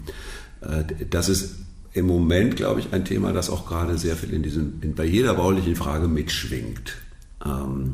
äh, 0.61 0.83
das 1.09 1.29
ist 1.29 1.55
im 1.93 2.07
Moment, 2.07 2.57
glaube 2.57 2.81
ich, 2.81 2.91
ein 2.91 3.05
Thema, 3.05 3.31
das 3.31 3.49
auch 3.49 3.65
gerade 3.65 3.97
sehr 3.97 4.17
viel 4.17 4.33
in 4.33 4.43
diesem, 4.43 4.73
in, 4.81 4.95
bei 4.95 5.05
jeder 5.05 5.33
baulichen 5.33 5.77
Frage 5.77 6.09
mitschwingt. 6.09 6.97
Ähm, 7.45 7.93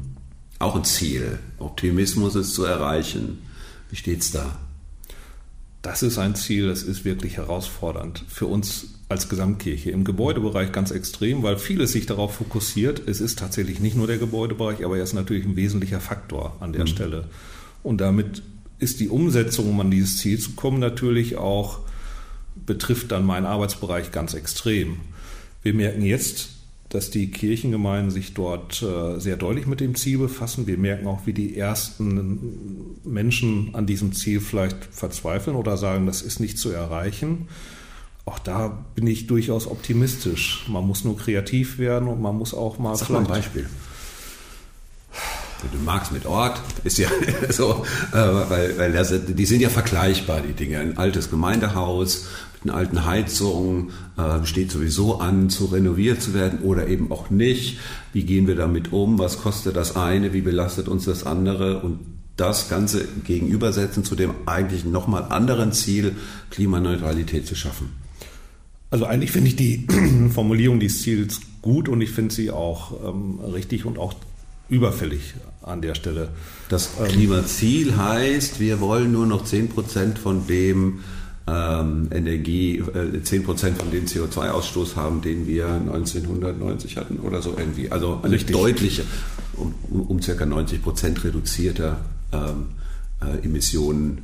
auch 0.60 0.76
ein 0.76 0.86
Ziel. 0.86 1.40
Optimismus 1.60 2.36
ist 2.36 2.54
zu 2.54 2.64
erreichen. 2.64 3.40
Wie 3.90 3.96
steht's 3.96 4.32
da? 4.32 4.58
Das 5.82 6.02
ist 6.02 6.18
ein 6.18 6.36
Ziel, 6.36 6.68
das 6.68 6.82
ist 6.82 7.06
wirklich 7.06 7.38
herausfordernd 7.38 8.24
für 8.28 8.48
uns 8.48 8.88
als 9.08 9.30
Gesamtkirche. 9.30 9.92
Im 9.92 10.04
Gebäudebereich 10.04 10.72
ganz 10.72 10.90
extrem, 10.90 11.44
weil 11.44 11.58
vieles 11.58 11.92
sich 11.92 12.08
darauf 12.08 12.36
fokussiert. 12.36 13.08
Es 13.08 13.22
ist 13.22 13.38
tatsächlich 13.38 13.80
nicht 13.80 13.96
nur 13.96 14.08
der 14.08 14.18
Gebäudebereich, 14.18 14.84
aber 14.84 14.98
er 14.98 15.04
ist 15.04 15.14
natürlich 15.14 15.46
ein 15.46 15.56
wesentlicher 15.56 16.00
Faktor 16.00 16.58
an 16.60 16.74
der 16.74 16.88
Stelle. 16.88 17.26
Und 17.84 18.02
damit 18.02 18.42
ist 18.80 19.00
die 19.00 19.10
Umsetzung, 19.10 19.70
um 19.70 19.80
an 19.80 19.92
dieses 19.92 20.18
Ziel 20.18 20.40
zu 20.40 20.54
kommen, 20.54 20.80
natürlich 20.80 21.38
auch, 21.38 21.82
betrifft 22.66 23.12
dann 23.12 23.26
meinen 23.26 23.46
Arbeitsbereich 23.46 24.12
ganz 24.12 24.34
extrem. 24.34 24.98
Wir 25.62 25.74
merken 25.74 26.02
jetzt, 26.02 26.50
dass 26.96 27.10
die 27.12 27.30
Kirchengemeinden 27.30 28.10
sich 28.10 28.34
dort 28.34 28.82
äh, 28.82 29.20
sehr 29.20 29.36
deutlich 29.36 29.68
mit 29.68 29.82
dem 29.82 29.96
Ziel 29.96 30.18
befassen. 30.18 30.66
Wir 30.66 30.78
merken 30.78 31.08
auch, 31.08 31.26
wie 31.26 31.34
die 31.34 31.58
ersten 31.58 32.96
Menschen 33.04 33.76
an 33.76 33.86
diesem 33.86 34.14
Ziel 34.14 34.40
vielleicht 34.40 34.78
verzweifeln 34.92 35.58
oder 35.58 35.76
sagen, 35.76 36.06
das 36.06 36.22
ist 36.22 36.40
nicht 36.40 36.58
zu 36.58 36.72
erreichen. 36.72 37.50
Auch 38.24 38.40
da 38.40 38.86
bin 38.96 39.06
ich 39.08 39.28
durchaus 39.28 39.68
optimistisch. 39.68 40.66
Man 40.70 40.88
muss 40.88 41.04
nur 41.04 41.18
kreativ 41.18 41.78
werden 41.78 42.08
und 42.08 42.22
man 42.22 42.36
muss 42.38 42.54
auch 42.54 42.80
mal 42.80 42.96
Sag 42.96 43.10
mal 43.10 43.20
ein 43.20 43.28
Beispiel. 43.28 43.70
Du 45.72 45.80
magst 45.80 46.12
mit 46.12 46.26
Ort, 46.26 46.62
ist 46.84 46.98
ja 46.98 47.10
so, 47.50 47.86
äh, 48.14 48.16
weil, 48.16 48.78
weil 48.78 48.92
das, 48.94 49.14
die 49.28 49.46
sind 49.46 49.62
ja 49.62 49.70
vergleichbar, 49.70 50.42
die 50.42 50.54
Dinge. 50.54 50.80
Ein 50.80 50.98
altes 50.98 51.30
Gemeindehaus 51.30 52.28
einer 52.66 52.78
alten 52.78 53.06
Heizung 53.06 53.92
äh, 54.18 54.46
steht 54.46 54.72
sowieso 54.72 55.20
an, 55.20 55.50
zu 55.50 55.66
renoviert 55.66 56.22
zu 56.22 56.34
werden 56.34 56.60
oder 56.60 56.88
eben 56.88 57.12
auch 57.12 57.30
nicht. 57.30 57.80
Wie 58.14 58.24
gehen 58.24 58.48
wir 58.48 58.56
damit 58.56 58.92
um? 58.92 59.18
Was 59.20 59.40
kostet 59.40 59.76
das 59.76 59.96
eine? 59.96 60.34
Wie 60.34 60.42
belastet 60.42 60.88
uns 60.88 61.06
das 61.06 61.26
andere? 61.26 61.82
Und 61.82 62.00
das 62.38 62.70
Ganze 62.70 63.08
gegenübersetzen 63.24 64.04
zu 64.04 64.16
dem 64.16 64.32
eigentlich 64.46 64.84
nochmal 64.86 65.24
anderen 65.30 65.72
Ziel, 65.72 66.16
Klimaneutralität 66.50 67.48
zu 67.48 67.56
schaffen. 67.56 67.92
Also 68.90 69.06
eigentlich 69.06 69.32
finde 69.32 69.50
ich 69.50 69.56
die 69.56 69.88
Formulierung 70.34 70.80
des 70.80 71.02
Ziels 71.02 71.42
gut 71.62 71.90
und 71.90 72.02
ich 72.02 72.12
finde 72.12 72.34
sie 72.34 72.52
auch 72.52 73.10
ähm, 73.10 73.40
richtig 73.40 73.86
und 73.86 73.98
auch 73.98 74.14
überfällig 74.70 75.36
an 75.62 75.82
der 75.82 75.96
Stelle. 75.96 76.30
Das 76.70 76.92
Klimaziel 77.08 77.98
heißt, 77.98 78.60
wir 78.60 78.80
wollen 78.80 79.12
nur 79.12 79.26
noch 79.26 79.46
10% 79.46 80.18
von 80.18 80.48
dem 80.48 81.02
ähm, 81.48 82.08
Energie, 82.12 82.80
äh, 82.80 83.20
10% 83.22 83.76
von 83.76 83.92
dem 83.92 84.06
CO2-Ausstoß 84.06 84.96
haben, 84.96 85.22
den 85.22 85.48
wir 85.48 85.68
1990 85.68 86.98
hatten 86.98 87.20
oder 87.20 87.42
so 87.42 87.56
irgendwie. 87.58 87.92
Also 87.92 88.20
eine 88.24 88.34
Richtig. 88.34 88.56
deutliche, 88.56 89.04
um, 89.54 89.74
um, 89.90 90.02
um 90.02 90.22
circa 90.22 90.46
90% 90.46 91.24
reduzierter 91.24 92.00
ähm, 92.32 92.68
äh, 93.22 93.46
Emissionen 93.46 94.20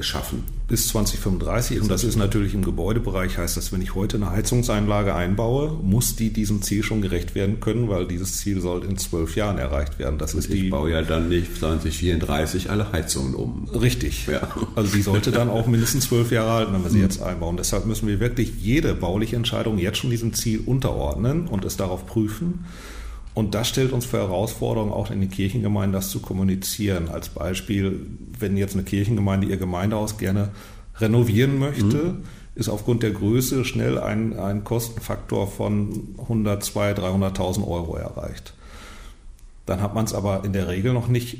schaffen. 0.00 0.44
bis 0.68 0.88
2035. 0.88 1.80
Und 1.80 1.90
das 1.90 2.04
ist 2.04 2.16
natürlich 2.16 2.54
im 2.54 2.64
Gebäudebereich, 2.64 3.38
heißt 3.38 3.56
das, 3.56 3.72
wenn 3.72 3.82
ich 3.82 3.94
heute 3.94 4.16
eine 4.16 4.30
Heizungseinlage 4.30 5.14
einbaue, 5.14 5.78
muss 5.82 6.16
die 6.16 6.32
diesem 6.32 6.62
Ziel 6.62 6.82
schon 6.82 7.02
gerecht 7.02 7.34
werden 7.34 7.60
können, 7.60 7.88
weil 7.88 8.06
dieses 8.06 8.38
Ziel 8.38 8.60
soll 8.60 8.84
in 8.84 8.98
zwölf 8.98 9.36
Jahren 9.36 9.58
erreicht 9.58 9.98
werden. 9.98 10.18
Das 10.18 10.34
ist 10.34 10.50
Ich 10.50 10.62
die 10.62 10.68
baue 10.70 10.90
ja 10.90 11.02
dann 11.02 11.28
nicht 11.28 11.56
2034 11.56 12.70
alle 12.70 12.92
Heizungen 12.92 13.34
um. 13.34 13.68
Richtig. 13.68 14.26
Ja. 14.26 14.48
Also 14.74 14.94
die 14.94 15.02
sollte 15.02 15.30
dann 15.30 15.50
auch 15.50 15.66
mindestens 15.66 16.06
zwölf 16.06 16.30
Jahre 16.32 16.50
halten, 16.50 16.72
wenn 16.74 16.82
wir 16.82 16.90
sie 16.90 17.00
jetzt 17.00 17.22
einbauen. 17.22 17.56
Deshalb 17.56 17.86
müssen 17.86 18.08
wir 18.08 18.20
wirklich 18.20 18.52
jede 18.60 18.94
bauliche 18.94 19.36
Entscheidung 19.36 19.78
jetzt 19.78 19.98
schon 19.98 20.10
diesem 20.10 20.32
Ziel 20.32 20.60
unterordnen 20.64 21.46
und 21.46 21.64
es 21.64 21.76
darauf 21.76 22.06
prüfen. 22.06 22.64
Und 23.36 23.54
das 23.54 23.68
stellt 23.68 23.92
uns 23.92 24.06
für 24.06 24.16
Herausforderungen, 24.16 24.94
auch 24.94 25.10
in 25.10 25.20
den 25.20 25.28
Kirchengemeinden 25.28 25.92
das 25.92 26.08
zu 26.08 26.20
kommunizieren. 26.20 27.10
Als 27.10 27.28
Beispiel, 27.28 28.00
wenn 28.38 28.56
jetzt 28.56 28.72
eine 28.72 28.82
Kirchengemeinde 28.82 29.46
ihr 29.46 29.58
Gemeindehaus 29.58 30.16
gerne 30.16 30.52
renovieren 30.98 31.58
möchte, 31.58 32.16
ist 32.54 32.70
aufgrund 32.70 33.02
der 33.02 33.10
Größe 33.10 33.66
schnell 33.66 33.98
ein, 33.98 34.38
ein 34.38 34.64
Kostenfaktor 34.64 35.48
von 35.48 36.14
100, 36.16 36.64
200, 36.64 37.36
300.000 37.36 37.68
Euro 37.68 37.96
erreicht. 37.96 38.54
Dann 39.66 39.82
hat 39.82 39.94
man 39.94 40.06
es 40.06 40.14
aber 40.14 40.42
in 40.46 40.54
der 40.54 40.68
Regel 40.68 40.94
noch 40.94 41.08
nicht 41.08 41.36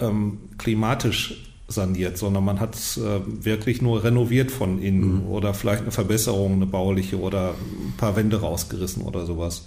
ähm, 0.00 0.38
klimatisch 0.56 1.52
saniert, 1.68 2.16
sondern 2.16 2.46
man 2.46 2.60
hat 2.60 2.76
es 2.76 2.96
äh, 2.96 3.20
wirklich 3.26 3.82
nur 3.82 4.02
renoviert 4.02 4.50
von 4.50 4.80
innen 4.80 5.24
mhm. 5.24 5.26
oder 5.26 5.52
vielleicht 5.52 5.82
eine 5.82 5.92
Verbesserung, 5.92 6.54
eine 6.54 6.66
bauliche 6.66 7.20
oder 7.20 7.50
ein 7.50 7.92
paar 7.98 8.16
Wände 8.16 8.40
rausgerissen 8.40 9.02
oder 9.02 9.26
sowas. 9.26 9.66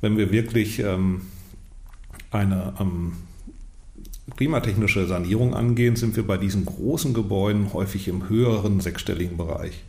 Wenn 0.00 0.16
wir 0.16 0.32
wirklich 0.32 0.78
ähm, 0.78 1.22
eine 2.30 2.74
ähm, 2.80 3.12
klimatechnische 4.36 5.06
Sanierung 5.06 5.54
angehen, 5.54 5.96
sind 5.96 6.16
wir 6.16 6.26
bei 6.26 6.36
diesen 6.36 6.64
großen 6.64 7.14
Gebäuden 7.14 7.72
häufig 7.72 8.08
im 8.08 8.28
höheren 8.28 8.80
sechsstelligen 8.80 9.36
Bereich. 9.36 9.82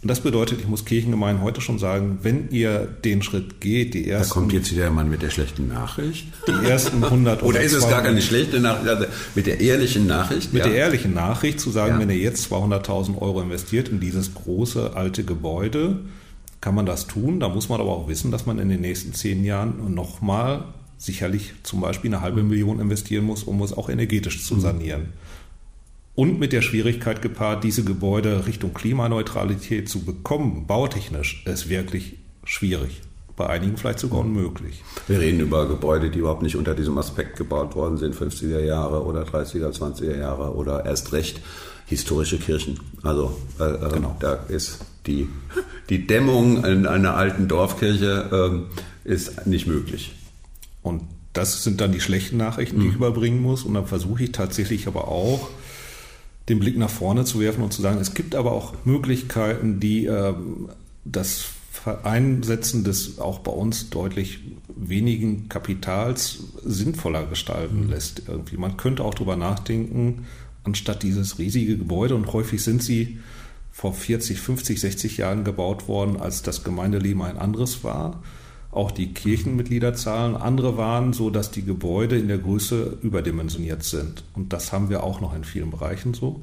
Und 0.00 0.08
das 0.08 0.20
bedeutet, 0.20 0.60
ich 0.60 0.68
muss 0.68 0.84
Kirchengemeinden 0.84 1.42
heute 1.42 1.60
schon 1.60 1.80
sagen, 1.80 2.18
wenn 2.22 2.50
ihr 2.50 2.86
den 2.86 3.20
Schritt 3.20 3.60
geht, 3.60 3.94
die 3.94 4.08
ersten... 4.08 4.28
Da 4.28 4.34
kommt 4.34 4.52
jetzt 4.52 4.70
wieder 4.70 4.82
der 4.82 4.92
Mann 4.92 5.10
mit 5.10 5.22
der 5.22 5.30
schlechten 5.30 5.66
Nachricht. 5.66 6.28
Die 6.46 6.68
ersten 6.68 7.02
100 7.02 7.42
oder 7.42 7.48
Oder 7.48 7.60
ist 7.62 7.72
es 7.72 7.88
gar 7.88 8.02
keine 8.02 8.22
schlechte 8.22 8.60
Nachricht, 8.60 8.88
also 8.88 9.06
mit 9.34 9.46
der 9.48 9.58
ehrlichen 9.58 10.06
Nachricht? 10.06 10.52
Mit 10.52 10.62
ja. 10.64 10.68
der 10.68 10.78
ehrlichen 10.78 11.14
Nachricht 11.14 11.58
zu 11.58 11.70
sagen, 11.70 11.94
ja. 11.94 11.98
wenn 11.98 12.10
ihr 12.10 12.16
jetzt 12.16 12.52
200.000 12.52 13.20
Euro 13.20 13.42
investiert 13.42 13.88
in 13.88 13.98
dieses 13.98 14.34
große 14.34 14.94
alte 14.94 15.24
Gebäude, 15.24 15.98
kann 16.60 16.74
man 16.74 16.86
das 16.86 17.06
tun. 17.06 17.40
Da 17.40 17.48
muss 17.48 17.68
man 17.68 17.80
aber 17.80 17.90
auch 17.90 18.08
wissen, 18.08 18.30
dass 18.30 18.46
man 18.46 18.58
in 18.58 18.68
den 18.68 18.80
nächsten 18.80 19.14
zehn 19.14 19.44
Jahren 19.44 19.94
nochmal 19.94 20.64
sicherlich 20.96 21.52
zum 21.62 21.80
Beispiel 21.80 22.12
eine 22.12 22.22
halbe 22.22 22.42
Million 22.42 22.80
investieren 22.80 23.24
muss, 23.24 23.44
um 23.44 23.62
es 23.62 23.72
auch 23.72 23.88
energetisch 23.88 24.44
zu 24.44 24.56
mhm. 24.56 24.60
sanieren. 24.60 25.00
Mhm 25.02 25.38
und 26.18 26.40
mit 26.40 26.52
der 26.52 26.62
Schwierigkeit 26.62 27.22
gepaart, 27.22 27.62
diese 27.62 27.84
Gebäude 27.84 28.44
Richtung 28.48 28.74
Klimaneutralität 28.74 29.88
zu 29.88 30.00
bekommen, 30.04 30.66
bautechnisch, 30.66 31.44
ist 31.46 31.68
wirklich 31.68 32.16
schwierig. 32.42 33.02
Bei 33.36 33.46
einigen 33.46 33.76
vielleicht 33.76 34.00
sogar 34.00 34.22
unmöglich. 34.22 34.82
Wir 35.06 35.20
reden 35.20 35.38
über 35.38 35.68
Gebäude, 35.68 36.10
die 36.10 36.18
überhaupt 36.18 36.42
nicht 36.42 36.56
unter 36.56 36.74
diesem 36.74 36.98
Aspekt 36.98 37.36
gebaut 37.36 37.76
worden 37.76 37.98
sind, 37.98 38.16
50er 38.16 38.58
Jahre 38.58 39.04
oder 39.04 39.22
30er, 39.22 39.70
20er 39.70 40.18
Jahre 40.18 40.56
oder 40.56 40.84
erst 40.84 41.12
recht 41.12 41.40
historische 41.86 42.38
Kirchen. 42.38 42.80
Also 43.04 43.38
äh, 43.60 43.74
äh, 43.74 43.88
genau. 43.92 44.16
da 44.18 44.40
ist 44.48 44.80
die, 45.08 45.28
die 45.88 46.06
Dämmung 46.06 46.64
in 46.64 46.86
einer 46.86 47.14
alten 47.14 47.48
Dorfkirche 47.48 48.66
äh, 49.04 49.10
ist 49.10 49.46
nicht 49.46 49.66
möglich. 49.66 50.14
Und 50.82 51.02
das 51.32 51.64
sind 51.64 51.80
dann 51.80 51.92
die 51.92 52.00
schlechten 52.00 52.36
Nachrichten, 52.36 52.78
die 52.78 52.86
mhm. 52.86 52.90
ich 52.90 52.96
überbringen 52.96 53.42
muss. 53.42 53.62
Und 53.62 53.74
dann 53.74 53.86
versuche 53.86 54.24
ich 54.24 54.32
tatsächlich 54.32 54.86
aber 54.86 55.08
auch, 55.08 55.48
den 56.48 56.58
Blick 56.60 56.78
nach 56.78 56.90
vorne 56.90 57.24
zu 57.24 57.40
werfen 57.40 57.62
und 57.62 57.72
zu 57.72 57.82
sagen, 57.82 57.98
es 58.00 58.14
gibt 58.14 58.34
aber 58.34 58.52
auch 58.52 58.74
Möglichkeiten, 58.84 59.80
die 59.80 60.06
äh, 60.06 60.34
das 61.04 61.50
Einsetzen 62.02 62.84
des 62.84 63.18
auch 63.18 63.40
bei 63.40 63.52
uns 63.52 63.90
deutlich 63.90 64.40
wenigen 64.74 65.48
Kapitals 65.48 66.38
sinnvoller 66.64 67.26
gestalten 67.26 67.84
mhm. 67.84 67.90
lässt. 67.90 68.22
Irgendwie. 68.26 68.56
Man 68.56 68.76
könnte 68.76 69.04
auch 69.04 69.14
darüber 69.14 69.36
nachdenken, 69.36 70.26
anstatt 70.64 71.02
dieses 71.02 71.38
riesige 71.38 71.76
Gebäude, 71.76 72.14
und 72.14 72.32
häufig 72.32 72.62
sind 72.62 72.82
sie 72.82 73.18
vor 73.78 73.94
40, 73.94 74.40
50, 74.40 74.80
60 74.80 75.18
Jahren 75.18 75.44
gebaut 75.44 75.86
worden, 75.86 76.16
als 76.16 76.42
das 76.42 76.64
Gemeindeleben 76.64 77.22
ein 77.22 77.38
anderes 77.38 77.84
war, 77.84 78.24
auch 78.72 78.90
die 78.90 79.14
Kirchenmitgliederzahlen 79.14 80.36
andere 80.36 80.76
waren, 80.76 81.12
so 81.12 81.30
dass 81.30 81.52
die 81.52 81.64
Gebäude 81.64 82.18
in 82.18 82.26
der 82.26 82.38
Größe 82.38 82.98
überdimensioniert 83.02 83.84
sind. 83.84 84.24
Und 84.34 84.52
das 84.52 84.72
haben 84.72 84.90
wir 84.90 85.04
auch 85.04 85.20
noch 85.20 85.32
in 85.32 85.44
vielen 85.44 85.70
Bereichen 85.70 86.12
so. 86.12 86.42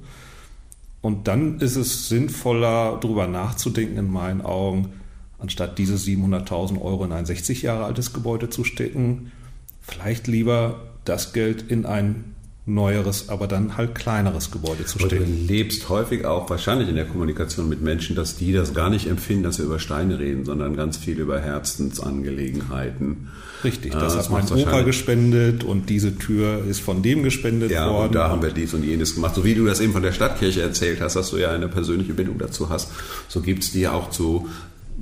Und 1.02 1.28
dann 1.28 1.60
ist 1.60 1.76
es 1.76 2.08
sinnvoller, 2.08 2.98
darüber 3.02 3.28
nachzudenken, 3.28 3.98
in 3.98 4.10
meinen 4.10 4.42
Augen, 4.42 4.94
anstatt 5.38 5.78
diese 5.78 5.96
700.000 5.96 6.82
Euro 6.82 7.04
in 7.04 7.12
ein 7.12 7.26
60 7.26 7.64
Jahre 7.64 7.84
altes 7.84 8.14
Gebäude 8.14 8.50
zu 8.50 8.64
stecken, 8.64 9.34
vielleicht 9.82 10.28
lieber 10.28 10.80
das 11.04 11.34
Geld 11.34 11.70
in 11.70 11.86
ein 11.86 12.35
neueres, 12.68 13.30
aber 13.30 13.48
dann 13.48 13.78
halt 13.78 13.94
kleineres 13.94 14.50
Gebäude 14.50 14.86
zu 14.86 14.98
stehen. 14.98 15.20
du 15.20 15.54
lebst 15.54 15.88
häufig 15.90 16.26
auch 16.26 16.50
wahrscheinlich 16.50 16.90
in 16.90 16.96
der 16.96 17.06
Kommunikation 17.06 17.70
mit 17.70 17.82
Menschen, 17.82 18.16
dass 18.16 18.38
die 18.38 18.54
das 18.54 18.74
gar 18.74 18.90
nicht 18.90 19.08
empfinden, 19.08 19.44
dass 19.44 19.60
wir 19.60 19.66
über 19.66 19.78
Steine 19.78 20.18
reden, 20.18 20.46
sondern 20.46 20.76
ganz 20.76 20.98
viel 20.98 21.20
über 21.20 21.40
Herzensangelegenheiten. 21.40 23.28
Richtig, 23.64 23.94
das, 23.94 24.16
das 24.16 24.30
hat 24.30 24.32
mein 24.32 24.52
Opa 24.52 24.82
gespendet 24.82 25.64
und 25.64 25.90
diese 25.90 26.18
Tür 26.18 26.66
ist 26.66 26.82
von 26.82 27.04
dem 27.04 27.22
gespendet 27.22 27.70
ja, 27.70 27.88
worden. 27.90 28.08
Und 28.08 28.16
da 28.16 28.30
haben 28.30 28.42
wir 28.42 28.52
dies 28.52 28.74
und 28.74 28.84
jenes 28.84 29.14
gemacht. 29.14 29.36
So 29.36 29.46
wie 29.46 29.54
du 29.54 29.66
das 29.66 29.80
eben 29.80 29.94
von 29.94 30.04
der 30.04 30.12
Stadtkirche 30.12 30.62
erzählt 30.62 31.02
hast, 31.02 31.16
dass 31.16 31.30
du 31.30 31.38
ja 31.38 31.52
eine 31.52 31.68
persönliche 31.68 32.14
Bindung 32.16 32.40
dazu 32.40 32.70
hast, 32.70 32.92
so 33.28 33.42
gibt 33.42 33.64
es 33.64 33.72
die 33.72 33.82
ja 33.82 33.92
auch 33.92 34.10
zu 34.10 34.50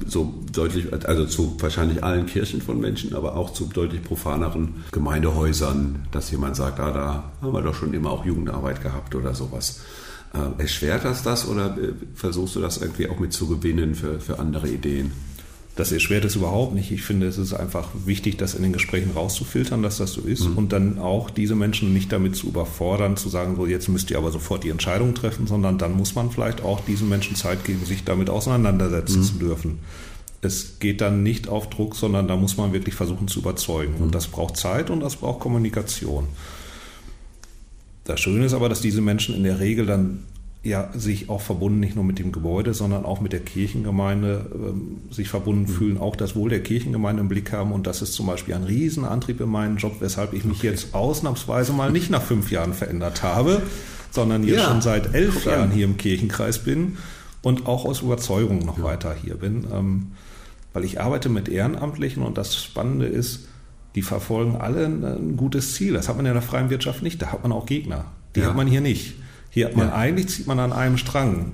so 0.07 0.33
deutlich, 0.51 0.91
also 1.07 1.25
zu 1.25 1.55
wahrscheinlich 1.59 2.03
allen 2.03 2.25
Kirchen 2.25 2.61
von 2.61 2.79
Menschen, 2.79 3.15
aber 3.15 3.35
auch 3.35 3.53
zu 3.53 3.65
deutlich 3.65 4.03
profaneren 4.03 4.83
Gemeindehäusern, 4.91 6.07
dass 6.11 6.31
jemand 6.31 6.55
sagt, 6.55 6.79
ah, 6.79 6.91
da 6.91 7.31
haben 7.41 7.53
wir 7.53 7.61
doch 7.61 7.75
schon 7.75 7.93
immer 7.93 8.11
auch 8.11 8.25
Jugendarbeit 8.25 8.81
gehabt 8.81 9.15
oder 9.15 9.35
sowas. 9.35 9.81
Äh, 10.33 10.61
erschwert 10.61 11.05
das 11.05 11.21
das 11.21 11.47
oder 11.47 11.77
äh, 11.77 11.93
versuchst 12.15 12.55
du 12.55 12.59
das 12.59 12.77
irgendwie 12.77 13.07
auch 13.07 13.19
mit 13.19 13.33
zu 13.33 13.47
gewinnen 13.47 13.93
für, 13.93 14.19
für 14.19 14.39
andere 14.39 14.67
Ideen? 14.67 15.11
Das 15.75 15.91
erschwert 15.91 16.23
es 16.23 16.35
überhaupt 16.35 16.75
nicht. 16.75 16.91
Ich 16.91 17.01
finde, 17.01 17.25
es 17.25 17.39
ist 17.39 17.53
einfach 17.53 17.89
wichtig, 18.05 18.37
das 18.37 18.53
in 18.53 18.61
den 18.61 18.73
Gesprächen 18.73 19.11
rauszufiltern, 19.15 19.81
dass 19.81 19.97
das 19.97 20.13
so 20.13 20.21
ist 20.21 20.47
mhm. 20.47 20.57
und 20.57 20.71
dann 20.71 20.99
auch 20.99 21.31
diese 21.31 21.55
Menschen 21.55 21.93
nicht 21.93 22.11
damit 22.11 22.35
zu 22.35 22.47
überfordern, 22.47 23.17
zu 23.17 23.29
sagen, 23.29 23.55
so 23.55 23.65
jetzt 23.65 23.87
müsst 23.87 24.11
ihr 24.11 24.19
aber 24.19 24.29
sofort 24.29 24.63
die 24.63 24.69
Entscheidung 24.69 25.15
treffen, 25.15 25.47
sondern 25.47 25.79
dann 25.79 25.93
muss 25.93 26.13
man 26.13 26.29
vielleicht 26.29 26.61
auch 26.61 26.81
diesen 26.81 27.09
Menschen 27.09 27.35
Zeit 27.35 27.65
geben, 27.65 27.83
sich 27.85 28.03
damit 28.03 28.29
auseinandersetzen 28.29 29.21
mhm. 29.21 29.23
zu 29.23 29.33
dürfen. 29.33 29.79
Es 30.41 30.77
geht 30.79 31.01
dann 31.01 31.23
nicht 31.23 31.47
auf 31.47 31.69
Druck, 31.69 31.95
sondern 31.95 32.27
da 32.27 32.35
muss 32.35 32.55
man 32.57 32.71
wirklich 32.71 32.93
versuchen 32.93 33.27
zu 33.27 33.39
überzeugen. 33.39 33.95
Mhm. 33.95 34.03
Und 34.03 34.15
das 34.15 34.27
braucht 34.27 34.57
Zeit 34.57 34.91
und 34.91 34.99
das 34.99 35.15
braucht 35.15 35.39
Kommunikation. 35.39 36.27
Das 38.03 38.19
Schöne 38.19 38.45
ist 38.45 38.53
aber, 38.53 38.69
dass 38.69 38.81
diese 38.81 39.01
Menschen 39.01 39.33
in 39.33 39.43
der 39.43 39.59
Regel 39.59 39.87
dann 39.87 40.19
ja 40.63 40.89
sich 40.93 41.29
auch 41.29 41.41
verbunden 41.41 41.81
nicht 41.81 41.95
nur 41.95 42.05
mit 42.05 42.19
dem 42.19 42.31
Gebäude, 42.31 42.73
sondern 42.73 43.03
auch 43.03 43.19
mit 43.19 43.33
der 43.33 43.41
Kirchengemeinde 43.41 44.49
ähm, 44.53 45.01
sich 45.11 45.27
verbunden 45.27 45.63
mhm. 45.63 45.75
fühlen, 45.75 45.97
auch 45.97 46.15
das 46.15 46.35
Wohl 46.35 46.49
der 46.49 46.63
Kirchengemeinde 46.63 47.21
im 47.21 47.27
Blick 47.27 47.51
haben. 47.51 47.73
Und 47.73 47.85
das 47.85 48.01
ist 48.01 48.13
zum 48.13 48.27
Beispiel 48.27 48.55
ein 48.55 48.63
Riesenantrieb 48.63 49.41
in 49.41 49.49
meinem 49.49 49.75
Job, 49.75 49.97
weshalb 49.99 50.33
ich 50.33 50.45
mich 50.45 50.59
okay. 50.59 50.67
jetzt 50.67 50.95
ausnahmsweise 50.95 51.73
mal 51.73 51.91
nicht 51.91 52.09
nach 52.09 52.21
fünf 52.21 52.49
Jahren 52.49 52.73
verändert 52.73 53.23
habe, 53.23 53.61
sondern 54.09 54.45
jetzt 54.45 54.59
ja. 54.59 54.69
schon 54.69 54.81
seit 54.81 55.13
elf 55.13 55.45
Jahren 55.45 55.71
hier 55.71 55.83
im 55.83 55.97
Kirchenkreis 55.97 56.59
bin 56.59 56.97
und 57.41 57.67
auch 57.67 57.83
aus 57.83 58.01
Überzeugung 58.01 58.59
noch 58.59 58.77
ja. 58.77 58.85
weiter 58.85 59.13
hier 59.21 59.35
bin. 59.35 59.67
Ähm, 59.71 60.11
weil 60.71 60.85
ich 60.85 61.01
arbeite 61.01 61.27
mit 61.27 61.49
Ehrenamtlichen 61.49 62.23
und 62.23 62.37
das 62.37 62.55
Spannende 62.55 63.05
ist, 63.05 63.47
die 63.95 64.01
verfolgen 64.01 64.55
alle 64.55 64.85
ein, 64.85 65.37
gutes 65.37 65.73
Ziel. 65.73 65.93
Das 65.93 66.07
hat 66.07 66.15
man 66.15 66.25
in 66.25 66.33
der 66.33 66.41
freien 66.41 66.69
Wirtschaft 66.69 67.03
nicht. 67.03 67.21
Da 67.21 67.31
hat 67.31 67.43
man 67.43 67.51
auch 67.51 67.65
Gegner. 67.65 68.05
Die 68.35 68.39
ja. 68.39 68.47
hat 68.47 68.55
man 68.55 68.65
hier 68.65 68.81
nicht. 68.81 69.15
Hier 69.53 69.67
hat 69.67 69.75
man 69.75 69.89
ja. 69.89 69.95
eigentlich 69.95 70.29
zieht 70.29 70.47
man 70.47 70.59
an 70.59 70.73
einem 70.73 70.97
Strang. 70.97 71.51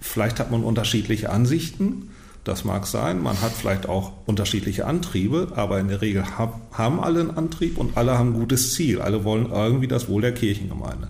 Vielleicht 0.00 0.38
hat 0.38 0.52
man 0.52 0.62
unterschiedliche 0.62 1.30
Ansichten. 1.30 2.10
Das 2.44 2.64
mag 2.64 2.86
sein. 2.86 3.20
Man 3.20 3.40
hat 3.42 3.50
vielleicht 3.50 3.88
auch 3.88 4.12
unterschiedliche 4.24 4.86
Antriebe, 4.86 5.48
aber 5.56 5.80
in 5.80 5.88
der 5.88 6.00
Regel 6.00 6.24
haben 6.36 7.00
alle 7.00 7.20
einen 7.20 7.30
Antrieb 7.32 7.76
und 7.76 7.96
alle 7.96 8.16
haben 8.16 8.30
ein 8.30 8.38
gutes 8.38 8.74
Ziel. 8.74 9.00
Alle 9.00 9.24
wollen 9.24 9.50
irgendwie 9.50 9.88
das 9.88 10.08
Wohl 10.08 10.22
der 10.22 10.32
Kirchengemeinde. 10.32 11.08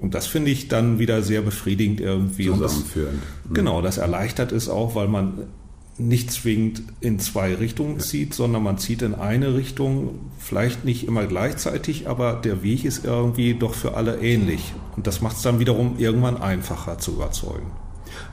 Und 0.00 0.14
das 0.14 0.26
finde 0.26 0.50
ich 0.50 0.66
dann 0.66 0.98
wieder 0.98 1.22
sehr 1.22 1.42
befriedigend 1.42 2.00
irgendwie. 2.00 2.46
Zusammenführend. 2.46 3.22
Das, 3.22 3.50
mhm. 3.50 3.54
genau, 3.54 3.82
das 3.82 3.98
erleichtert 3.98 4.50
es 4.50 4.68
auch, 4.68 4.96
weil 4.96 5.06
man 5.06 5.44
nicht 5.96 6.32
zwingend 6.32 6.82
in 7.00 7.18
zwei 7.20 7.54
Richtungen 7.54 8.00
zieht, 8.00 8.34
sondern 8.34 8.62
man 8.62 8.78
zieht 8.78 9.02
in 9.02 9.14
eine 9.14 9.54
Richtung, 9.54 10.18
vielleicht 10.38 10.84
nicht 10.84 11.06
immer 11.06 11.26
gleichzeitig, 11.26 12.08
aber 12.08 12.34
der 12.34 12.62
Weg 12.62 12.84
ist 12.84 13.04
irgendwie 13.04 13.54
doch 13.54 13.74
für 13.74 13.94
alle 13.94 14.20
ähnlich. 14.20 14.72
Und 14.96 15.06
das 15.06 15.20
macht 15.20 15.36
es 15.36 15.42
dann 15.42 15.60
wiederum 15.60 15.98
irgendwann 15.98 16.36
einfacher 16.36 16.98
zu 16.98 17.12
überzeugen. 17.12 17.70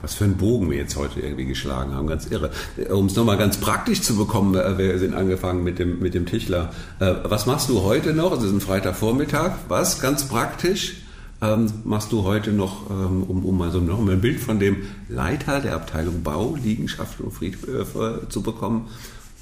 Was 0.02 0.16
für 0.16 0.26
einen 0.26 0.38
Bogen 0.38 0.70
wir 0.70 0.78
jetzt 0.78 0.96
heute 0.96 1.20
irgendwie 1.20 1.46
geschlagen 1.46 1.94
haben, 1.94 2.08
ganz 2.08 2.28
irre. 2.28 2.52
Um 2.92 3.08
es 3.08 3.16
nochmal 3.16 3.38
ganz 3.38 3.58
praktisch 3.58 4.02
zu 4.02 4.16
bekommen, 4.16 4.56
äh, 4.56 4.78
wir 4.78 5.00
sind 5.00 5.14
angefangen 5.14 5.64
mit 5.64 5.80
dem, 5.80 6.00
mit 6.00 6.14
dem 6.14 6.26
Tischler. 6.26 6.72
Äh, 7.00 7.14
was 7.24 7.46
machst 7.46 7.70
du 7.70 7.82
heute 7.82 8.14
noch? 8.14 8.32
Es 8.32 8.44
ist 8.44 8.52
ein 8.52 8.62
Freitagvormittag. 8.62 9.54
Was 9.68 10.02
ganz 10.02 10.28
praktisch? 10.28 10.98
Ähm, 11.42 11.72
machst 11.84 12.12
du 12.12 12.24
heute 12.24 12.52
noch, 12.52 12.90
ähm, 12.90 13.24
um, 13.24 13.46
um 13.46 13.58
mal 13.58 13.72
so 13.72 13.80
noch 13.80 14.00
ein 14.00 14.22
Bild 14.22 14.40
von 14.40 14.60
dem 14.60 14.78
Leiter 15.10 15.60
der 15.60 15.76
Abteilung 15.76 16.22
Bau, 16.24 16.56
Liegenschaften 16.62 17.26
und 17.26 17.32
Friedhöfe 17.32 18.28
zu 18.30 18.42
bekommen. 18.42 18.88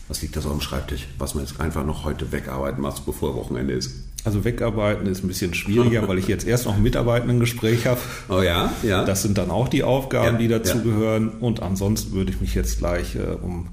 Was 0.07 0.23
liegt 0.23 0.35
da 0.35 0.41
so 0.41 0.49
am 0.49 0.59
Schreibtisch, 0.59 1.07
was 1.19 1.35
man 1.35 1.43
jetzt 1.45 1.59
einfach 1.59 1.85
noch 1.85 2.03
heute 2.03 2.31
wegarbeiten 2.31 2.81
muss, 2.81 2.99
bevor 3.01 3.35
Wochenende 3.35 3.73
ist? 3.73 3.91
Also 4.23 4.43
wegarbeiten 4.43 5.05
ist 5.05 5.23
ein 5.23 5.27
bisschen 5.27 5.53
schwieriger, 5.53 6.07
weil 6.07 6.17
ich 6.17 6.27
jetzt 6.27 6.47
erst 6.47 6.65
noch 6.65 6.75
ein 6.75 6.81
Mitarbeitendengespräch 6.81 7.85
habe. 7.85 7.99
Oh 8.27 8.41
ja, 8.41 8.71
ja. 8.81 9.05
Das 9.05 9.21
sind 9.21 9.37
dann 9.37 9.51
auch 9.51 9.67
die 9.67 9.83
Aufgaben, 9.83 10.33
ja, 10.33 10.37
die 10.39 10.47
dazugehören. 10.47 11.31
Ja. 11.33 11.37
Und 11.41 11.61
ansonsten 11.61 12.13
würde 12.13 12.31
ich 12.31 12.41
mich 12.41 12.55
jetzt 12.55 12.79
gleich 12.79 13.15
äh, 13.15 13.35
um 13.41 13.67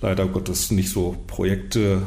leider 0.00 0.26
Gottes 0.26 0.70
nicht 0.70 0.90
so 0.90 1.16
Projekte 1.26 2.02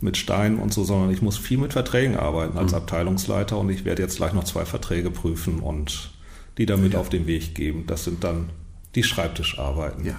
mit 0.00 0.16
Steinen 0.16 0.58
und 0.58 0.72
so, 0.72 0.84
sondern 0.84 1.10
ich 1.10 1.22
muss 1.22 1.38
viel 1.38 1.58
mit 1.58 1.72
Verträgen 1.72 2.16
arbeiten 2.16 2.58
als 2.58 2.72
mhm. 2.72 2.78
Abteilungsleiter 2.78 3.58
und 3.58 3.70
ich 3.70 3.84
werde 3.84 4.02
jetzt 4.02 4.16
gleich 4.16 4.32
noch 4.32 4.44
zwei 4.44 4.64
Verträge 4.64 5.10
prüfen 5.10 5.60
und 5.60 6.12
die 6.58 6.66
damit 6.66 6.92
ja. 6.92 7.00
auf 7.00 7.08
den 7.08 7.26
Weg 7.26 7.54
geben. 7.54 7.84
Das 7.86 8.04
sind 8.04 8.22
dann 8.24 8.50
die 8.94 9.02
Schreibtischarbeiten. 9.02 10.04
Ja. 10.04 10.18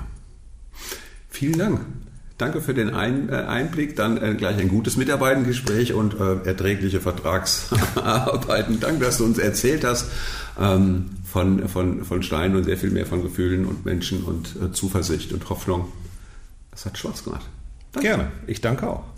Vielen 1.29 1.59
Dank. 1.59 1.81
Danke 2.37 2.59
für 2.59 2.73
den 2.73 2.89
ein, 2.89 3.29
äh, 3.29 3.33
Einblick, 3.33 3.95
dann 3.95 4.21
äh, 4.21 4.35
gleich 4.35 4.57
ein 4.57 4.67
gutes 4.67 4.97
Mitarbeitengespräch 4.97 5.93
und 5.93 6.19
äh, 6.19 6.45
erträgliche 6.45 6.99
Vertragsarbeiten. 6.99 8.81
Danke, 8.81 9.05
dass 9.05 9.19
du 9.19 9.25
uns 9.25 9.37
erzählt 9.37 9.85
hast 9.85 10.11
ähm, 10.59 11.11
von, 11.23 11.69
von, 11.69 12.03
von 12.03 12.23
Stein 12.23 12.55
und 12.57 12.65
sehr 12.65 12.77
viel 12.77 12.91
mehr 12.91 13.05
von 13.05 13.21
Gefühlen 13.21 13.65
und 13.65 13.85
Menschen 13.85 14.23
und 14.23 14.53
äh, 14.61 14.73
Zuversicht 14.73 15.31
und 15.31 15.49
Hoffnung. 15.49 15.87
Das 16.71 16.85
hat 16.85 16.97
Spaß 16.97 17.23
gemacht. 17.23 17.47
Danke. 17.93 18.09
Gerne, 18.09 18.31
ich 18.47 18.59
danke 18.59 18.89
auch. 18.89 19.14